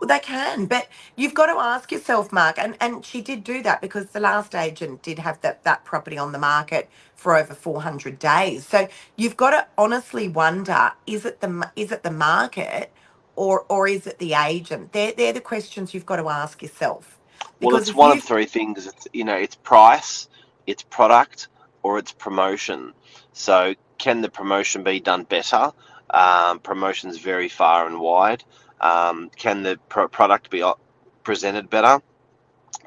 Well, 0.03 0.09
they 0.09 0.19
can, 0.19 0.67
but 0.67 0.89
you've 1.15 1.33
got 1.33 1.47
to 1.47 1.61
ask 1.61 1.93
yourself, 1.93 2.33
Mark, 2.33 2.59
and, 2.59 2.77
and 2.81 3.07
she 3.07 3.21
did 3.21 3.45
do 3.45 3.63
that 3.63 3.81
because 3.81 4.11
the 4.11 4.19
last 4.19 4.53
agent 4.53 5.01
did 5.01 5.21
have 5.21 5.41
that, 5.43 5.63
that 5.63 5.85
property 5.85 6.19
on 6.19 6.33
the 6.33 6.41
market 6.41 6.91
for 7.15 7.37
over 7.37 7.55
400 7.55 8.19
days. 8.19 8.67
So 8.67 8.89
you've 9.15 9.37
got 9.37 9.51
to 9.51 9.65
honestly 9.79 10.27
wonder, 10.27 10.91
is 11.07 11.25
it 11.25 11.41
the, 11.41 11.71
is 11.77 11.93
it 11.93 12.03
the 12.03 12.11
market 12.11 12.93
or, 13.37 13.65
or 13.69 13.87
is 13.87 14.09
it 14.09 14.19
the 14.19 14.35
agent? 14.35 14.91
They're, 14.93 15.13
they're 15.13 15.33
the 15.33 15.41
questions 15.41 15.95
you've 15.95 16.05
got 16.05 16.17
to 16.17 16.29
ask 16.29 16.63
yourself. 16.63 17.21
Well, 17.61 17.77
it's 17.77 17.95
one 17.95 18.11
of 18.19 18.25
three 18.25 18.47
things. 18.47 18.89
It's 18.89 19.07
you 19.13 19.23
know, 19.23 19.37
it's 19.37 19.55
price, 19.55 20.27
it's 20.67 20.83
product, 20.83 21.47
or 21.85 22.01
it's 22.01 22.11
promotion. 22.11 22.93
So, 23.35 23.77
can 23.99 24.21
the 24.21 24.29
promotion 24.29 24.83
be 24.83 24.99
done 24.99 25.23
better? 25.23 25.71
Um, 26.11 26.59
promotions 26.59 27.19
very 27.19 27.49
far 27.49 27.87
and 27.87 28.01
wide. 28.01 28.43
Um, 28.83 29.31
can 29.37 29.63
the 29.63 29.79
pro- 29.89 30.09
product 30.09 30.51
be 30.51 30.65
presented 31.25 31.71
better? 31.71 32.03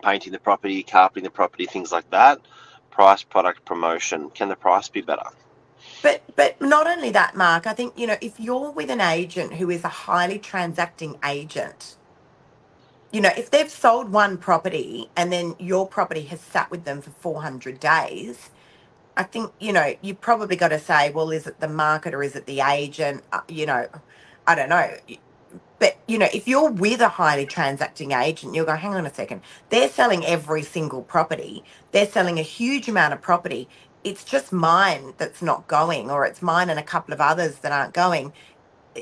Painting 0.03 0.33
the 0.33 0.39
property, 0.39 0.83
carpeting 0.83 1.25
the 1.25 1.31
property, 1.31 1.65
things 1.65 1.91
like 1.91 2.09
that. 2.11 2.39
Price, 2.91 3.23
product, 3.23 3.65
promotion. 3.65 4.29
Can 4.31 4.49
the 4.49 4.55
price 4.55 4.89
be 4.89 5.01
better? 5.01 5.29
But 6.01 6.23
but 6.35 6.61
not 6.61 6.87
only 6.87 7.11
that, 7.11 7.35
Mark. 7.35 7.67
I 7.67 7.73
think 7.73 7.97
you 7.97 8.07
know 8.07 8.17
if 8.21 8.39
you're 8.39 8.71
with 8.71 8.89
an 8.91 9.01
agent 9.01 9.53
who 9.55 9.69
is 9.69 9.83
a 9.83 9.89
highly 9.89 10.39
transacting 10.39 11.17
agent, 11.25 11.95
you 13.11 13.21
know, 13.21 13.31
if 13.37 13.51
they've 13.51 13.71
sold 13.71 14.11
one 14.11 14.37
property 14.37 15.09
and 15.17 15.33
then 15.33 15.55
your 15.59 15.87
property 15.87 16.23
has 16.23 16.41
sat 16.41 16.71
with 16.71 16.85
them 16.85 17.01
for 17.01 17.11
400 17.11 17.79
days, 17.79 18.51
I 19.17 19.23
think, 19.23 19.53
you 19.59 19.73
know, 19.73 19.95
you 20.01 20.15
probably 20.15 20.55
got 20.57 20.69
to 20.69 20.79
say, 20.79 21.11
well, 21.11 21.31
is 21.31 21.47
it 21.47 21.59
the 21.59 21.69
market 21.69 22.13
or 22.13 22.23
is 22.23 22.35
it 22.35 22.45
the 22.47 22.61
agent? 22.61 23.23
Uh, 23.33 23.41
you 23.49 23.65
know, 23.65 23.87
I 24.47 24.55
don't 24.55 24.69
know. 24.69 24.91
But, 25.85 25.97
you 26.07 26.17
know, 26.17 26.29
if 26.33 26.47
you're 26.47 26.71
with 26.71 26.99
a 26.99 27.09
highly 27.09 27.45
transacting 27.45 28.11
agent, 28.11 28.55
you'll 28.55 28.65
go, 28.65 28.75
hang 28.75 28.95
on 28.95 29.05
a 29.05 29.13
second. 29.13 29.41
They're 29.69 29.87
selling 29.87 30.25
every 30.25 30.63
single 30.63 31.03
property, 31.03 31.63
they're 31.91 32.07
selling 32.07 32.39
a 32.39 32.41
huge 32.41 32.87
amount 32.87 33.13
of 33.13 33.21
property. 33.21 33.69
It's 34.03 34.23
just 34.23 34.51
mine 34.51 35.13
that's 35.19 35.43
not 35.43 35.67
going, 35.67 36.09
or 36.09 36.25
it's 36.25 36.41
mine 36.41 36.71
and 36.71 36.79
a 36.79 36.83
couple 36.83 37.13
of 37.13 37.21
others 37.21 37.57
that 37.57 37.71
aren't 37.71 37.93
going. 37.93 38.33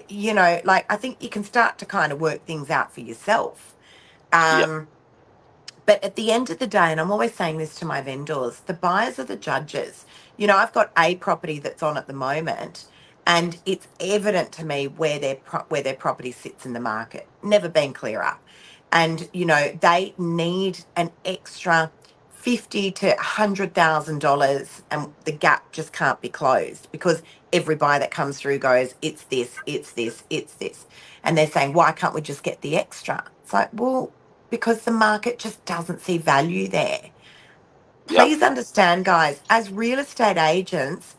You 0.09 0.33
know, 0.33 0.59
like 0.65 0.85
I 0.91 0.97
think 0.97 1.23
you 1.23 1.29
can 1.29 1.45
start 1.45 1.77
to 1.77 1.85
kind 1.85 2.11
of 2.11 2.19
work 2.19 2.45
things 2.45 2.69
out 2.69 2.93
for 2.93 2.99
yourself. 2.99 3.75
Yep. 4.33 4.67
Um, 4.67 4.87
but 5.85 6.03
at 6.03 6.17
the 6.17 6.33
end 6.33 6.49
of 6.49 6.59
the 6.59 6.67
day, 6.67 6.91
and 6.91 6.99
I'm 6.99 7.13
always 7.13 7.33
saying 7.33 7.59
this 7.59 7.75
to 7.75 7.85
my 7.85 8.01
vendors, 8.01 8.59
the 8.59 8.73
buyers 8.73 9.17
are 9.19 9.23
the 9.23 9.37
judges. 9.37 10.05
You 10.35 10.47
know, 10.47 10.57
I've 10.57 10.73
got 10.73 10.91
a 10.97 11.15
property 11.15 11.59
that's 11.59 11.81
on 11.81 11.95
at 11.95 12.07
the 12.07 12.13
moment, 12.13 12.87
and 13.27 13.59
it's 13.65 13.87
evident 13.99 14.51
to 14.53 14.65
me 14.65 14.87
where 14.87 15.19
their 15.19 15.35
pro- 15.35 15.65
where 15.69 15.83
their 15.83 15.95
property 15.95 16.31
sits 16.31 16.65
in 16.65 16.73
the 16.73 16.79
market. 16.79 17.29
Never 17.43 17.69
been 17.69 17.93
clearer. 17.93 18.35
And 18.91 19.29
you 19.33 19.45
know, 19.45 19.77
they 19.81 20.15
need 20.17 20.85
an 20.95 21.11
extra 21.25 21.91
fifty 22.29 22.91
to 22.91 23.15
hundred 23.19 23.73
thousand 23.75 24.19
dollars, 24.21 24.83
and 24.91 25.13
the 25.25 25.31
gap 25.33 25.71
just 25.71 25.93
can't 25.93 26.21
be 26.21 26.29
closed 26.29 26.89
because 26.91 27.23
every 27.53 27.75
buyer 27.75 27.99
that 27.99 28.11
comes 28.11 28.39
through 28.39 28.59
goes, 28.59 28.95
"It's 29.01 29.25
this, 29.25 29.61
it's 29.65 29.93
this, 29.93 30.23
it's 30.29 30.55
this," 30.55 30.85
and 31.23 31.37
they're 31.37 31.47
saying, 31.47 31.73
"Why 31.73 31.93
can't 31.93 32.13
we 32.15 32.21
just 32.21 32.43
get 32.43 32.61
the 32.61 32.77
extra?" 32.77 33.25
It's 33.43 33.53
like, 33.53 33.69
well, 33.73 34.13
because 34.51 34.83
the 34.83 34.91
market 34.91 35.39
just 35.39 35.63
doesn't 35.65 36.01
see 36.01 36.17
value 36.19 36.67
there. 36.69 37.01
Yep. 38.09 38.23
Please 38.25 38.41
understand, 38.43 39.05
guys, 39.05 39.41
as 39.49 39.71
real 39.71 39.99
estate 39.99 40.37
agents, 40.37 41.15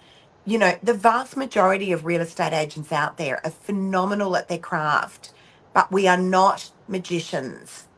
you 0.47 0.59
know, 0.59 0.79
the 0.83 0.95
vast 0.95 1.37
majority 1.37 1.93
of 1.93 2.05
real 2.05 2.21
estate 2.23 2.53
agents 2.55 2.93
out 2.93 3.19
there 3.19 3.41
are 3.45 3.51
phenomenal 3.53 4.37
at 4.37 4.49
their 4.49 4.59
craft, 4.59 5.33
but 5.75 5.93
we 5.93 6.09
are 6.09 6.19
not 6.19 6.71
magicians. 6.89 7.89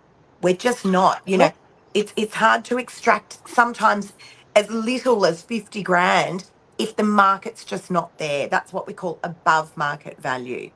We're 0.43 0.57
just 0.57 0.85
not, 0.85 1.23
you 1.27 1.39
know, 1.39 1.53
it's 1.95 2.13
it's 2.17 2.35
hard 2.37 2.65
to 2.67 2.79
extract 2.79 3.41
sometimes 3.49 4.15
as 4.57 4.71
little 4.71 5.27
as 5.27 5.43
50 5.43 5.83
grand 5.83 6.51
if 6.79 6.97
the 6.97 7.05
market's 7.05 7.65
just 7.65 7.91
not 7.91 8.19
there. 8.19 8.49
That's 8.49 8.73
what 8.73 8.87
we 8.87 8.95
call 8.95 9.21
above 9.25 9.77
market 9.77 10.21
value. 10.23 10.71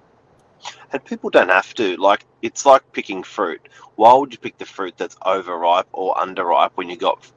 And 0.93 1.05
people 1.05 1.31
don't 1.31 1.51
have 1.51 1.75
to. 1.75 1.97
Like, 1.97 2.27
it's 2.43 2.67
like 2.67 2.83
picking 2.93 3.23
fruit. 3.25 3.69
Why 3.97 4.15
would 4.15 4.33
you 4.33 4.39
pick 4.39 4.59
the 4.59 4.67
fruit 4.67 4.97
that's 4.99 5.17
overripe 5.27 5.89
or 5.93 6.15
underripe 6.17 6.73
when 6.77 6.91
you 6.91 6.97
got 6.97 7.31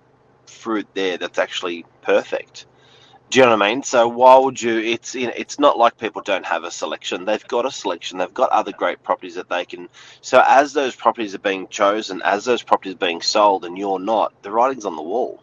fruit 0.48 0.88
there 0.96 1.18
that's 1.18 1.40
actually 1.40 1.86
perfect? 2.02 2.68
Do 3.34 3.40
you 3.42 3.48
know 3.48 3.58
what 3.58 3.64
I 3.64 3.72
mean? 3.72 3.84
So 3.84 4.08
why 4.08 4.38
would 4.38 4.62
you? 4.62 4.78
It's 4.80 5.16
you 5.16 5.28
know, 5.28 5.34
it's 5.36 5.60
not 5.60 5.80
like 5.80 5.98
people 5.98 6.22
don't 6.22 6.46
have 6.46 6.66
a 6.66 6.72
selection. 6.72 7.26
They've 7.26 7.48
got 7.48 7.66
a 7.66 7.72
selection. 7.72 8.20
They've 8.20 8.34
got 8.34 8.52
other 8.52 8.74
great 8.74 9.04
properties 9.04 9.36
that 9.36 9.50
they 9.50 9.66
can. 9.66 9.90
So 10.22 10.44
as 10.48 10.74
those 10.74 10.96
properties 10.96 11.36
are 11.36 11.40
being 11.40 11.68
chosen, 11.70 12.22
as 12.24 12.46
those 12.46 12.64
properties 12.64 12.96
are 12.96 13.00
being 13.00 13.22
sold, 13.24 13.66
and 13.66 13.78
you're 13.78 14.00
not, 14.00 14.34
the 14.44 14.52
writing's 14.52 14.86
on 14.86 14.98
the 14.98 15.04
wall. 15.04 15.42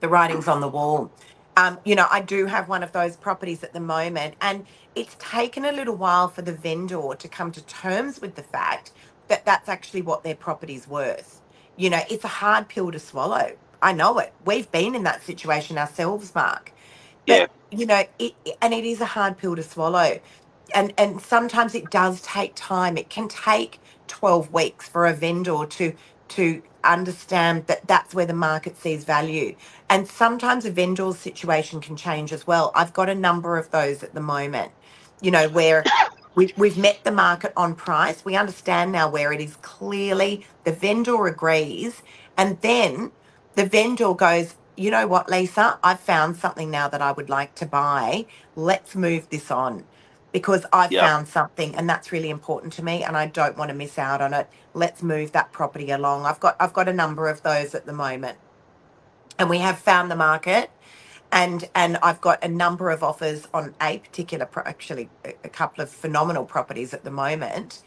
the 0.00 0.08
writing's 0.08 0.48
on 0.48 0.60
the 0.62 0.68
wall. 0.68 1.12
Um, 1.56 1.80
you 1.84 1.96
know, 1.96 2.06
I 2.10 2.22
do 2.22 2.46
have 2.46 2.68
one 2.70 2.84
of 2.84 2.92
those 2.92 3.16
properties 3.18 3.64
at 3.64 3.74
the 3.74 3.80
moment, 3.80 4.36
and 4.42 4.66
it's 4.96 5.16
taken 5.20 5.66
a 5.66 5.72
little 5.72 5.96
while 5.96 6.28
for 6.28 6.42
the 6.42 6.54
vendor 6.54 7.14
to 7.18 7.28
come 7.28 7.52
to 7.52 7.62
terms 7.66 8.22
with 8.22 8.36
the 8.36 8.44
fact 8.44 8.92
that 9.28 9.44
that's 9.46 9.68
actually 9.68 10.02
what 10.02 10.24
their 10.24 10.36
property's 10.36 10.88
worth. 10.88 11.42
You 11.76 11.90
know, 11.90 12.02
it's 12.10 12.24
a 12.24 12.28
hard 12.28 12.70
pill 12.70 12.92
to 12.92 13.00
swallow. 13.00 13.56
I 13.82 13.92
know 13.92 14.18
it. 14.20 14.34
We've 14.46 14.70
been 14.72 14.94
in 14.96 15.04
that 15.04 15.24
situation 15.24 15.78
ourselves, 15.78 16.34
Mark. 16.34 16.72
Yeah, 17.26 17.46
But 17.46 17.50
you 17.70 17.86
know, 17.86 18.04
it 18.18 18.34
and 18.62 18.74
it 18.74 18.84
is 18.84 19.00
a 19.00 19.06
hard 19.06 19.38
pill 19.38 19.56
to 19.56 19.62
swallow. 19.64 20.20
And 20.74 20.94
and 20.98 21.20
sometimes 21.22 21.74
it 21.74 21.90
does 21.90 22.22
take 22.22 22.54
time. 22.56 22.98
It 22.98 23.10
can 23.10 23.28
take 23.28 23.80
12 24.08 24.52
weeks 24.52 24.88
for 24.88 25.06
a 25.06 25.14
vendor 25.14 25.66
to 25.66 25.94
to 26.30 26.62
understand 26.84 27.66
that 27.68 27.86
that's 27.88 28.14
where 28.14 28.26
the 28.26 28.34
market 28.34 28.78
sees 28.78 29.04
value. 29.04 29.56
And 29.90 30.08
sometimes 30.08 30.64
a 30.66 30.70
vendor's 30.72 31.18
situation 31.20 31.80
can 31.80 31.96
change 31.96 32.32
as 32.32 32.46
well. 32.46 32.72
I've 32.74 32.92
got 32.94 33.08
a 33.10 33.14
number 33.16 33.58
of 33.58 33.70
those 33.70 34.02
at 34.02 34.14
the 34.14 34.20
moment, 34.22 34.72
you 35.20 35.30
know, 35.32 35.48
where 35.48 35.90
we've, 36.36 36.52
we've 36.56 36.78
met 36.78 37.00
the 37.04 37.12
market 37.12 37.52
on 37.56 37.74
price. 37.76 38.24
We 38.24 38.36
understand 38.36 38.92
now 38.92 39.10
where 39.10 39.32
it 39.32 39.40
is 39.40 39.56
clearly 39.56 40.46
the 40.64 40.72
vendor 40.72 41.26
agrees. 41.26 42.02
And 42.38 42.60
then 42.62 43.12
the 43.56 43.66
vendor 43.66 44.14
goes, 44.14 44.56
you 44.80 44.90
know 44.92 45.06
what, 45.08 45.30
Lisa, 45.30 45.78
I've 45.84 46.00
found 46.00 46.36
something 46.38 46.70
now 46.70 46.88
that 46.88 47.02
I 47.02 47.12
would 47.12 47.30
like 47.30 47.54
to 47.56 47.66
buy. 47.66 48.26
Let's 48.56 48.96
move 48.96 49.30
this 49.30 49.50
on 49.52 49.86
because 50.32 50.66
I've 50.72 50.92
yeah, 50.92 51.00
found 51.00 51.28
something 51.28 51.76
and 51.76 51.88
that's 51.88 52.12
really 52.12 52.30
important 52.30 52.74
to 52.74 52.84
me 52.84 53.04
and 53.04 53.16
I 53.16 53.26
don't 53.28 53.56
want 53.58 53.70
to 53.70 53.76
miss 53.76 53.98
out 53.98 54.22
on 54.22 54.34
it. 54.34 54.50
Let's 54.74 55.02
move 55.02 55.32
that 55.32 55.52
property 55.52 55.90
along. 55.92 56.26
I've 56.26 56.40
got 56.40 56.56
I've 56.60 56.74
got 56.74 56.88
a 56.88 56.94
number 56.94 57.28
of 57.28 57.42
those 57.42 57.74
at 57.76 57.86
the 57.86 57.94
moment 57.94 58.38
and 59.38 59.50
we 59.50 59.58
have 59.60 59.80
found 59.80 60.10
the 60.10 60.16
market 60.16 60.70
and 61.32 61.68
and 61.74 61.98
I've 62.02 62.20
got 62.22 62.44
a 62.44 62.48
number 62.48 62.90
of 62.90 63.02
offers 63.04 63.48
on 63.54 63.76
a 63.82 63.98
particular 64.00 64.46
pro- 64.46 64.64
actually 64.64 65.10
a, 65.26 65.34
a 65.44 65.50
couple 65.50 65.82
of 65.82 65.90
phenomenal 65.90 66.46
properties 66.46 66.94
at 66.94 67.04
the 67.04 67.12
moment. 67.12 67.82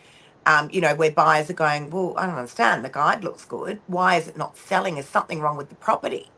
Um, 0.48 0.70
you 0.74 0.82
know, 0.82 0.96
where 0.96 1.12
buyers 1.12 1.50
are 1.52 1.56
going, 1.56 1.92
well, 1.92 2.16
I 2.18 2.28
don't 2.28 2.36
understand. 2.36 2.86
The 2.86 2.90
guide 2.90 3.24
looks 3.24 3.46
good. 3.46 3.82
Why 3.88 4.18
is 4.18 4.28
it 4.28 4.38
not 4.38 4.58
selling? 4.58 4.98
Is 4.98 5.08
something 5.10 5.42
wrong 5.42 5.58
with 5.58 5.70
the 5.70 5.76
property? 5.76 6.33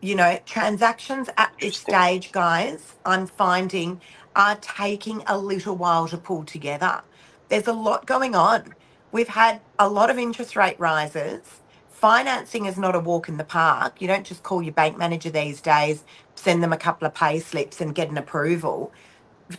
You 0.00 0.14
know, 0.14 0.38
transactions 0.46 1.28
at 1.36 1.52
this 1.60 1.76
stage, 1.76 2.32
guys, 2.32 2.94
I'm 3.04 3.26
finding 3.26 4.00
are 4.36 4.56
taking 4.56 5.22
a 5.26 5.36
little 5.36 5.76
while 5.76 6.08
to 6.08 6.16
pull 6.16 6.44
together. 6.44 7.02
There's 7.48 7.66
a 7.66 7.72
lot 7.72 8.06
going 8.06 8.34
on. 8.34 8.74
We've 9.12 9.28
had 9.28 9.60
a 9.78 9.88
lot 9.88 10.10
of 10.10 10.18
interest 10.18 10.56
rate 10.56 10.78
rises. 10.78 11.42
Financing 11.90 12.66
is 12.66 12.78
not 12.78 12.94
a 12.94 13.00
walk 13.00 13.28
in 13.28 13.36
the 13.36 13.44
park. 13.44 14.00
You 14.00 14.08
don't 14.08 14.26
just 14.26 14.42
call 14.42 14.62
your 14.62 14.72
bank 14.72 14.96
manager 14.96 15.30
these 15.30 15.60
days, 15.60 16.04
send 16.36 16.62
them 16.62 16.72
a 16.72 16.78
couple 16.78 17.06
of 17.06 17.14
pay 17.14 17.40
slips 17.40 17.80
and 17.80 17.94
get 17.94 18.10
an 18.10 18.18
approval. 18.18 18.92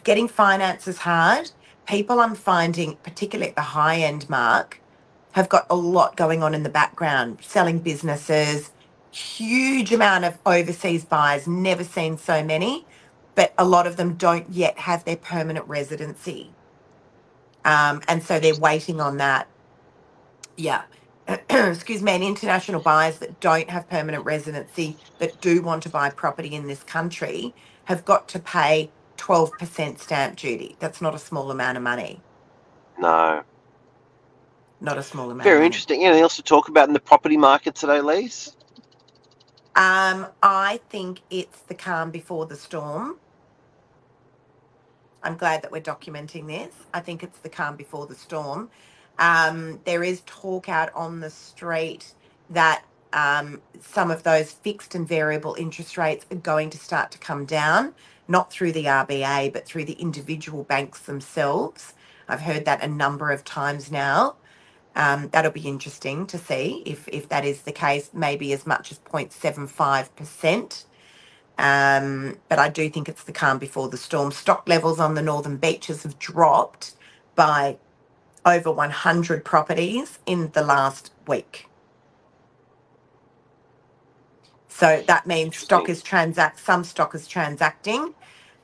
Getting 0.03 0.27
finance 0.27 0.87
is 0.87 0.99
hard. 0.99 1.51
People 1.87 2.19
I'm 2.19 2.35
finding, 2.35 2.95
particularly 3.03 3.49
at 3.49 3.55
the 3.55 3.61
high 3.61 3.97
end 3.99 4.29
mark, 4.29 4.81
have 5.33 5.49
got 5.49 5.67
a 5.69 5.75
lot 5.75 6.17
going 6.17 6.43
on 6.43 6.55
in 6.55 6.63
the 6.63 6.69
background, 6.69 7.39
selling 7.41 7.79
businesses, 7.79 8.71
huge 9.11 9.93
amount 9.93 10.25
of 10.25 10.37
overseas 10.45 11.05
buyers, 11.05 11.47
never 11.47 11.83
seen 11.83 12.17
so 12.17 12.43
many, 12.43 12.85
but 13.35 13.53
a 13.57 13.65
lot 13.65 13.87
of 13.87 13.97
them 13.97 14.15
don't 14.15 14.49
yet 14.49 14.77
have 14.79 15.03
their 15.05 15.17
permanent 15.17 15.67
residency. 15.67 16.51
Um, 17.65 18.01
and 18.07 18.23
so 18.23 18.39
they're 18.39 18.55
waiting 18.55 18.99
on 19.01 19.17
that. 19.17 19.47
Yeah. 20.57 20.83
Excuse 21.49 22.01
me, 22.01 22.13
and 22.13 22.23
international 22.23 22.81
buyers 22.81 23.19
that 23.19 23.39
don't 23.39 23.69
have 23.69 23.89
permanent 23.89 24.25
residency 24.25 24.97
that 25.19 25.39
do 25.41 25.61
want 25.61 25.83
to 25.83 25.89
buy 25.89 26.09
property 26.09 26.53
in 26.53 26.67
this 26.67 26.83
country 26.83 27.53
have 27.85 28.03
got 28.05 28.27
to 28.29 28.39
pay 28.39 28.91
12% 29.17 29.99
stamp 29.99 30.37
duty. 30.37 30.75
That's 30.79 31.01
not 31.01 31.13
a 31.15 31.19
small 31.19 31.51
amount 31.51 31.77
of 31.77 31.83
money. 31.83 32.21
No. 32.97 33.43
Not 34.79 34.97
a 34.97 35.03
small 35.03 35.29
amount 35.29 35.43
Very 35.43 35.65
interesting. 35.65 36.03
Anything 36.03 36.23
else 36.23 36.37
to 36.37 36.43
talk 36.43 36.67
about 36.69 36.87
in 36.87 36.93
the 36.93 36.99
property 36.99 37.37
market 37.37 37.75
today, 37.75 38.01
Lise? 38.01 38.55
Um, 39.75 40.27
I 40.43 40.81
think 40.89 41.21
it's 41.29 41.61
the 41.61 41.75
calm 41.75 42.11
before 42.11 42.45
the 42.45 42.57
storm. 42.57 43.17
I'm 45.23 45.37
glad 45.37 45.61
that 45.63 45.71
we're 45.71 45.81
documenting 45.81 46.47
this. 46.47 46.73
I 46.93 46.99
think 46.99 47.23
it's 47.23 47.39
the 47.39 47.49
calm 47.49 47.75
before 47.75 48.07
the 48.07 48.15
storm. 48.15 48.69
Um, 49.19 49.79
there 49.85 50.03
is 50.03 50.23
talk 50.25 50.67
out 50.67 50.93
on 50.95 51.19
the 51.19 51.29
street 51.29 52.13
that 52.49 52.83
um, 53.13 53.61
some 53.81 54.09
of 54.11 54.23
those 54.23 54.51
fixed 54.51 54.95
and 54.95 55.07
variable 55.07 55.55
interest 55.59 55.97
rates 55.97 56.25
are 56.31 56.37
going 56.37 56.69
to 56.71 56.77
start 56.77 57.11
to 57.11 57.17
come 57.17 57.45
down, 57.45 57.93
not 58.27 58.51
through 58.51 58.71
the 58.71 58.85
RBA, 58.85 59.53
but 59.53 59.65
through 59.65 59.85
the 59.85 59.93
individual 59.93 60.63
banks 60.63 60.99
themselves. 61.01 61.93
I've 62.27 62.41
heard 62.41 62.65
that 62.65 62.83
a 62.83 62.87
number 62.87 63.31
of 63.31 63.43
times 63.43 63.91
now. 63.91 64.35
Um, 64.95 65.29
that'll 65.31 65.51
be 65.51 65.67
interesting 65.67 66.27
to 66.27 66.37
see 66.37 66.83
if, 66.85 67.07
if 67.07 67.29
that 67.29 67.45
is 67.45 67.61
the 67.63 67.71
case, 67.71 68.11
maybe 68.13 68.53
as 68.53 68.67
much 68.67 68.91
as 68.91 68.99
0.75%. 68.99 70.85
Um, 71.57 72.37
but 72.49 72.59
I 72.59 72.69
do 72.69 72.89
think 72.89 73.09
it's 73.09 73.23
the 73.23 73.31
calm 73.33 73.59
before 73.59 73.89
the 73.89 73.97
storm. 73.97 74.31
Stock 74.31 74.67
levels 74.67 74.99
on 74.99 75.15
the 75.15 75.21
northern 75.21 75.57
beaches 75.57 76.03
have 76.03 76.19
dropped 76.19 76.93
by 77.35 77.77
over 78.45 78.71
100 78.71 79.45
properties 79.45 80.19
in 80.25 80.51
the 80.53 80.63
last 80.63 81.13
week. 81.27 81.67
So 84.69 85.03
that 85.07 85.27
means 85.27 85.57
stock 85.57 85.89
is 85.89 86.01
transact. 86.03 86.59
Some 86.59 86.83
stock 86.83 87.15
is 87.15 87.27
transacting. 87.27 88.15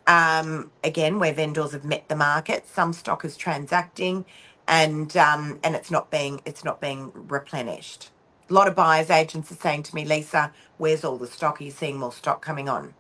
Um, 0.08 0.72
again, 0.84 1.20
where 1.20 1.34
vendors 1.34 1.74
have 1.74 1.86
met 1.86 2.10
the 2.10 2.16
market, 2.16 2.68
some 2.68 2.94
stock 2.94 3.26
is 3.26 3.38
transacting, 3.38 4.26
and 4.68 5.16
um, 5.18 5.60
and 5.64 5.76
it's 5.76 5.92
not 5.92 6.12
being 6.12 6.42
it's 6.46 6.64
not 6.64 6.82
being 6.82 7.12
replenished. 7.14 8.12
A 8.50 8.54
lot 8.54 8.68
of 8.68 8.76
buyers 8.76 9.10
agents 9.10 9.52
are 9.52 9.56
saying 9.56 9.84
to 9.84 9.96
me, 9.96 10.06
Lisa, 10.06 10.54
where's 10.78 11.04
all 11.04 11.18
the 11.18 11.28
stock? 11.28 11.60
Are 11.60 11.64
you 11.64 11.72
seeing 11.72 11.98
more 12.00 12.14
stock 12.14 12.42
coming 12.42 12.70
on? 12.70 12.94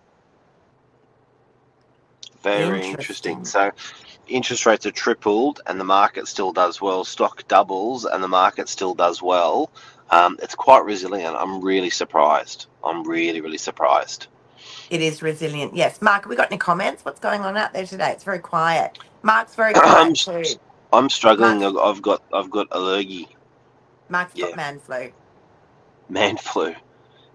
Very 2.41 2.86
interesting. 2.86 3.39
Interesting. 3.39 3.45
So 3.45 3.71
interest 4.27 4.65
rates 4.65 4.86
are 4.86 4.91
tripled 4.91 5.62
and 5.65 5.80
the 5.80 5.86
market 5.86 6.27
still 6.27 6.51
does 6.51 6.82
well. 6.82 7.03
Stock 7.06 7.47
doubles 7.47 8.06
and 8.06 8.23
the 8.23 8.27
market 8.27 8.69
still 8.69 8.93
does 8.93 9.21
well. 9.21 9.71
Um, 10.10 10.38
it's 10.41 10.56
quite 10.56 10.84
resilient. 10.86 11.36
I'm 11.38 11.62
really 11.62 11.89
surprised. 11.89 12.67
I'm 12.84 13.03
really, 13.08 13.41
really 13.41 13.58
surprised. 13.58 14.27
It 14.89 15.01
is 15.01 15.21
resilient. 15.21 15.75
Yes, 15.75 16.01
Mark. 16.01 16.23
Have 16.23 16.30
we 16.30 16.36
got 16.36 16.51
any 16.51 16.58
comments? 16.58 17.03
What's 17.03 17.19
going 17.19 17.41
on 17.41 17.58
out 17.58 17.73
there 17.73 17.86
today? 17.86 18.12
It's 18.12 18.23
very 18.23 18.39
quiet. 18.39 18.97
Mark's 19.23 19.56
very 19.56 19.75
quiet 19.77 20.19
too. 20.23 20.60
I'm 20.93 21.10
struggling. 21.10 21.63
I've 21.63 21.78
I've 21.78 22.02
got 22.02 22.23
I've 22.34 22.52
got 22.52 22.67
allergy, 22.73 23.28
Mark's 24.10 24.36
yeah, 24.36 24.47
got 24.50 24.56
man 24.56 24.80
flu. 24.80 25.12
man 26.10 26.38
flu. 26.38 26.76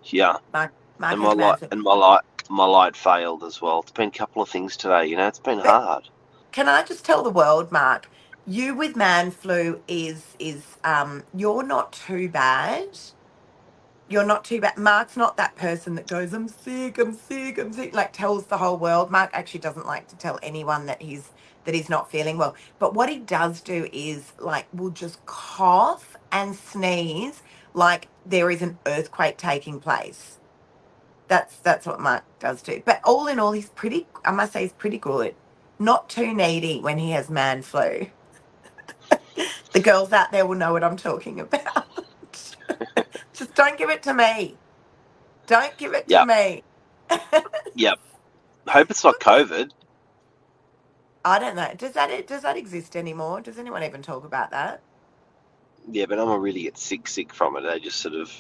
Yeah, 0.05 0.38
Mark 0.53 0.75
Mark 0.99 1.12
and 1.12 1.23
my 1.23 1.33
light 1.33 1.59
flu. 1.59 1.69
and 1.73 1.83
my 1.83 1.95
light 1.95 2.23
my 2.51 2.67
light 2.67 2.97
failed 2.97 3.45
as 3.45 3.62
well. 3.62 3.81
It's 3.83 3.93
been 3.93 4.09
a 4.11 4.12
couple 4.12 4.43
of 4.43 4.51
things 4.51 4.77
today. 4.77 5.07
You 5.07 5.17
know, 5.17 5.29
it's 5.29 5.41
been 5.41 5.59
But 5.62 5.79
hard. 5.85 6.09
can 6.53 6.69
I 6.69 6.85
just 6.85 7.05
tell 7.07 7.23
the 7.25 7.31
world, 7.31 7.73
Mark, 7.73 8.11
you 8.47 8.75
with 8.77 8.97
man 8.97 9.31
flu 9.33 9.83
is 9.88 10.37
is 10.41 10.79
um 10.85 11.25
you're 11.35 11.65
not 11.65 11.93
too 11.93 12.29
bad. 12.31 12.99
You're 14.09 14.27
not 14.27 14.45
too 14.45 14.61
bad. 14.61 14.79
Mark's 14.79 15.17
not 15.17 15.37
that 15.38 15.57
person 15.57 15.97
that 15.97 16.09
goes, 16.09 16.35
I'm 16.35 16.49
sick, 16.49 16.99
I'm 16.99 17.15
sick, 17.15 17.59
I'm 17.59 17.73
sick, 17.75 17.95
like 17.95 18.12
tells 18.12 18.47
the 18.49 18.59
whole 18.59 18.79
world. 18.79 19.11
Mark 19.11 19.31
actually 19.35 19.61
doesn't 19.61 19.87
like 19.87 20.09
to 20.11 20.17
tell 20.17 20.38
anyone 20.45 20.87
that 20.87 21.03
he's 21.03 21.32
that 21.64 21.75
he's 21.75 21.90
not 21.90 22.11
feeling 22.11 22.38
well. 22.38 22.55
But 22.79 22.94
what 22.94 23.09
he 23.09 23.18
does 23.18 23.61
do 23.61 23.88
is 23.92 24.33
like 24.38 24.66
will 24.72 24.90
just 24.90 25.25
cough 25.27 26.16
and 26.33 26.57
sneeze 26.57 27.42
like 27.75 28.09
there 28.27 28.51
is 28.51 28.62
an 28.62 28.79
earthquake 28.87 29.38
taking 29.38 29.81
place. 29.81 30.38
That's 31.29 31.57
that's 31.59 31.87
what 31.87 32.01
Mark 32.01 32.25
does 32.40 32.62
do. 32.62 32.83
But 32.85 33.01
all 33.05 33.27
in 33.29 33.38
all, 33.40 33.53
he's 33.53 33.70
pretty 33.70 34.09
I 34.25 34.33
must 34.33 34.53
say 34.55 34.62
he's 34.62 34.72
pretty 34.75 34.98
good. 34.98 35.37
Not 35.79 36.09
too 36.11 36.35
needy 36.35 36.81
when 36.81 36.98
he 36.98 37.12
has 37.12 37.31
man 37.31 37.62
flu. 37.62 38.09
The 39.72 39.81
girls 39.81 40.12
out 40.12 40.33
there 40.33 40.46
will 40.46 40.57
know 40.57 40.72
what 40.72 40.85
I'm 40.85 40.96
talking 40.96 41.40
about. 41.40 41.88
Just 43.35 43.55
don't 43.55 43.79
give 43.79 43.90
it 43.90 44.03
to 44.05 44.14
me. 44.14 44.59
Don't 45.46 45.77
give 45.79 45.94
it 45.94 46.09
to 46.11 46.22
me. 46.22 46.64
yeah. 47.75 47.94
Hope 48.68 48.90
it's 48.90 49.05
not 49.05 49.20
COVID. 49.20 49.70
I 51.25 51.39
don't 51.39 51.57
know. 51.57 51.73
Does 51.77 51.93
that 51.93 52.27
does 52.27 52.43
that 52.43 52.57
exist 52.57 52.97
anymore? 52.97 53.41
Does 53.43 53.59
anyone 53.59 53.85
even 53.85 54.03
talk 54.03 54.25
about 54.25 54.51
that? 54.53 54.83
Yeah, 55.91 56.07
but 56.07 56.19
I'm 56.19 56.41
really 56.41 56.63
get 56.65 56.79
sick, 56.79 57.09
sick 57.09 57.35
from 57.35 57.57
it. 57.57 57.63
They 57.63 57.81
just 57.81 58.01
sort 58.01 58.15
of 58.15 58.33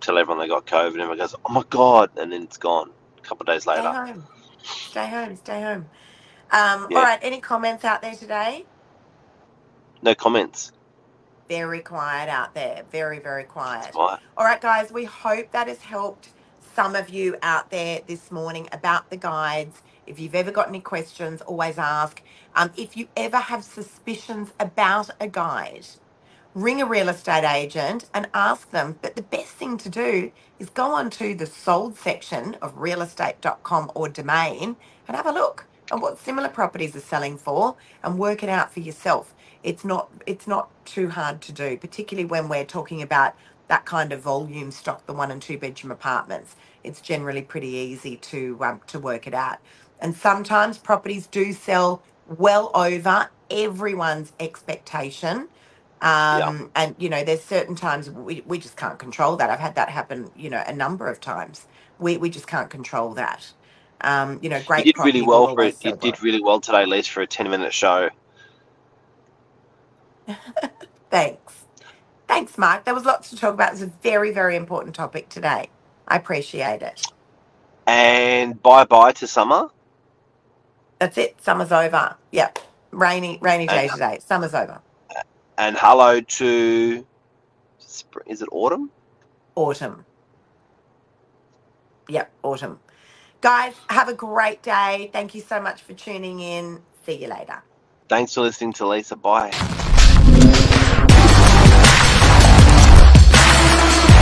tell 0.00 0.18
everyone 0.18 0.40
they 0.40 0.48
got 0.48 0.66
COVID, 0.66 0.88
and 0.92 0.96
everyone 1.02 1.18
goes, 1.18 1.34
"Oh 1.44 1.52
my 1.52 1.64
god," 1.70 2.10
and 2.18 2.32
then 2.32 2.42
it's 2.44 2.58
gone. 2.58 2.92
A 3.18 3.22
couple 3.22 3.44
of 3.44 3.48
days 3.54 3.66
Stay 3.66 3.66
later. 3.66 3.88
home. 3.88 4.28
Stay 4.86 5.08
home. 5.08 5.36
Stay 5.36 5.62
home. 5.62 5.90
Um, 6.52 6.88
Yeah, 6.88 7.06
right. 7.06 7.18
Any 7.22 7.40
comments 7.40 7.84
out 7.84 8.02
there 8.02 8.16
today? 8.16 8.66
no 10.02 10.14
comments. 10.14 10.72
Very 11.48 11.82
quiet 11.82 12.28
out 12.28 12.54
there. 12.54 12.84
Very, 12.90 13.20
very 13.20 13.44
It's 13.72 13.86
quiet. 13.88 13.96
All 14.36 14.44
right, 14.46 14.60
guys. 14.60 14.92
We 14.92 15.04
hope 15.04 15.52
that 15.52 15.68
has 15.68 15.82
helped 15.82 16.34
some 16.74 16.96
of 16.96 17.10
you 17.10 17.36
out 17.42 17.70
there 17.70 18.00
this 18.06 18.30
morning 18.30 18.68
about 18.72 19.10
the 19.10 19.16
guides. 19.18 19.82
If 20.06 20.20
you've 20.20 20.34
ever 20.34 20.52
got 20.52 20.68
any 20.68 20.80
questions, 20.80 21.42
always 21.42 21.78
ask. 21.78 22.22
Um, 22.56 22.72
if 22.76 22.96
you 22.96 23.08
ever 23.16 23.38
have 23.38 23.64
suspicions 23.64 24.52
about 24.60 25.10
a 25.20 25.28
guide, 25.28 25.86
ring 26.54 26.82
a 26.82 26.86
real 26.86 27.08
estate 27.10 27.44
agent 27.44 28.06
and 28.14 28.28
ask 28.34 28.70
them. 28.70 28.98
But 29.02 29.16
the 29.16 29.22
best 29.22 29.50
thing 29.52 29.78
to 29.78 29.90
do 29.90 30.32
is 30.58 30.70
go 30.70 30.92
onto 30.92 31.34
the 31.34 31.46
sold 31.46 31.98
section 31.98 32.56
of 32.62 32.76
realestate.com 32.76 33.92
or 33.94 34.08
domain 34.08 34.76
and 35.08 35.16
have 35.16 35.26
a 35.26 35.32
look 35.32 35.66
at 35.92 36.00
what 36.00 36.18
similar 36.18 36.48
properties 36.48 36.96
are 36.96 37.00
selling 37.00 37.38
for 37.38 37.76
and 38.04 38.18
work 38.18 38.42
it 38.42 38.48
out 38.50 38.72
for 38.72 38.80
yourself. 38.80 39.34
It's 39.62 39.84
not 39.84 40.10
it's 40.26 40.46
not 40.48 40.70
too 40.86 41.10
hard 41.10 41.40
to 41.42 41.52
do, 41.52 41.76
particularly 41.78 42.26
when 42.26 42.48
we're 42.48 42.64
talking 42.66 43.02
about 43.02 43.34
that 43.70 43.86
kind 43.86 44.12
of 44.12 44.22
volume 44.22 44.72
stock, 44.72 45.06
the 45.06 45.14
one 45.14 45.32
and 45.32 45.42
two 45.42 45.58
bedroom 45.58 45.92
apartments. 45.92 46.56
It's 46.84 47.02
generally 47.02 47.42
pretty 47.42 47.70
easy 47.70 48.18
to 48.18 48.58
um, 48.62 48.82
to 48.88 49.00
work 49.00 49.28
it 49.28 49.34
out. 49.34 49.60
And 50.00 50.16
sometimes 50.16 50.78
properties 50.78 51.28
do 51.28 51.54
sell 51.54 52.04
well 52.26 52.72
over 52.76 53.30
everyone's 53.50 54.34
expectation. 54.40 55.50
Yeah. 56.32 56.48
Um, 56.48 56.72
and 56.76 56.96
you 56.98 57.10
know, 57.10 57.24
there's 57.24 57.44
certain 57.44 57.76
times 57.76 58.10
we, 58.10 58.42
we 58.46 58.60
just 58.60 58.78
can't 58.78 59.00
control 59.00 59.36
that. 59.38 59.50
I've 59.50 59.60
had 59.60 59.76
that 59.76 59.90
happen, 59.90 60.30
you 60.36 60.50
know, 60.50 60.64
a 60.68 60.74
number 60.74 61.08
of 61.08 61.20
times. 61.20 61.68
We 62.00 62.18
we 62.18 62.30
just 62.30 62.48
can't 62.48 62.70
control 62.70 63.14
that. 63.16 63.52
Um, 64.02 64.40
you 64.42 64.50
know, 64.50 64.62
You 64.76 64.84
great 64.84 64.84
did 64.84 64.98
really 65.00 65.22
well 65.22 65.48
for 65.48 65.64
it. 65.64 65.76
You 65.84 65.92
did 65.94 66.20
well. 66.20 66.20
really 66.22 66.42
well 66.42 66.60
today, 66.60 66.86
Liz, 66.86 67.06
for 67.08 67.22
a 67.22 67.28
ten-minute 67.28 67.74
show. 67.74 68.10
Thanks. 71.10 71.59
Thanks, 72.30 72.56
Mark. 72.56 72.84
There 72.84 72.94
was 72.94 73.04
lots 73.04 73.28
to 73.30 73.36
talk 73.36 73.54
about. 73.54 73.72
It's 73.72 73.82
a 73.82 73.86
very, 73.86 74.30
very 74.30 74.54
important 74.54 74.94
topic 74.94 75.28
today. 75.28 75.68
I 76.06 76.14
appreciate 76.16 76.80
it. 76.80 77.04
And 77.88 78.62
bye 78.62 78.84
bye 78.84 79.10
to 79.14 79.26
summer. 79.26 79.68
That's 81.00 81.18
it. 81.18 81.42
Summer's 81.42 81.72
over. 81.72 82.14
Yep. 82.30 82.60
Rainy, 82.92 83.38
rainy 83.42 83.66
And 83.68 83.70
day 83.72 83.88
today. 83.88 84.18
Summer's 84.24 84.54
over. 84.54 84.80
and 85.58 85.76
hello 85.76 86.20
to 86.20 87.04
spring. 87.78 88.26
Is 88.28 88.42
it 88.42 88.48
autumn? 88.52 88.92
Autumn. 89.56 90.04
Yep, 92.08 92.30
autumn. 92.44 92.78
Guys, 93.40 93.74
have 93.88 94.08
a 94.08 94.14
great 94.14 94.62
day. 94.62 95.10
Thank 95.12 95.34
you 95.34 95.40
so 95.40 95.60
much 95.60 95.82
for 95.82 95.94
tuning 95.94 96.38
in. 96.38 96.80
See 97.04 97.20
you 97.20 97.26
later. 97.26 97.60
Thanks 98.08 98.34
for 98.34 98.42
listening 98.42 98.72
to 98.74 98.86
Lisa. 98.86 99.16
Bye. 99.16 99.50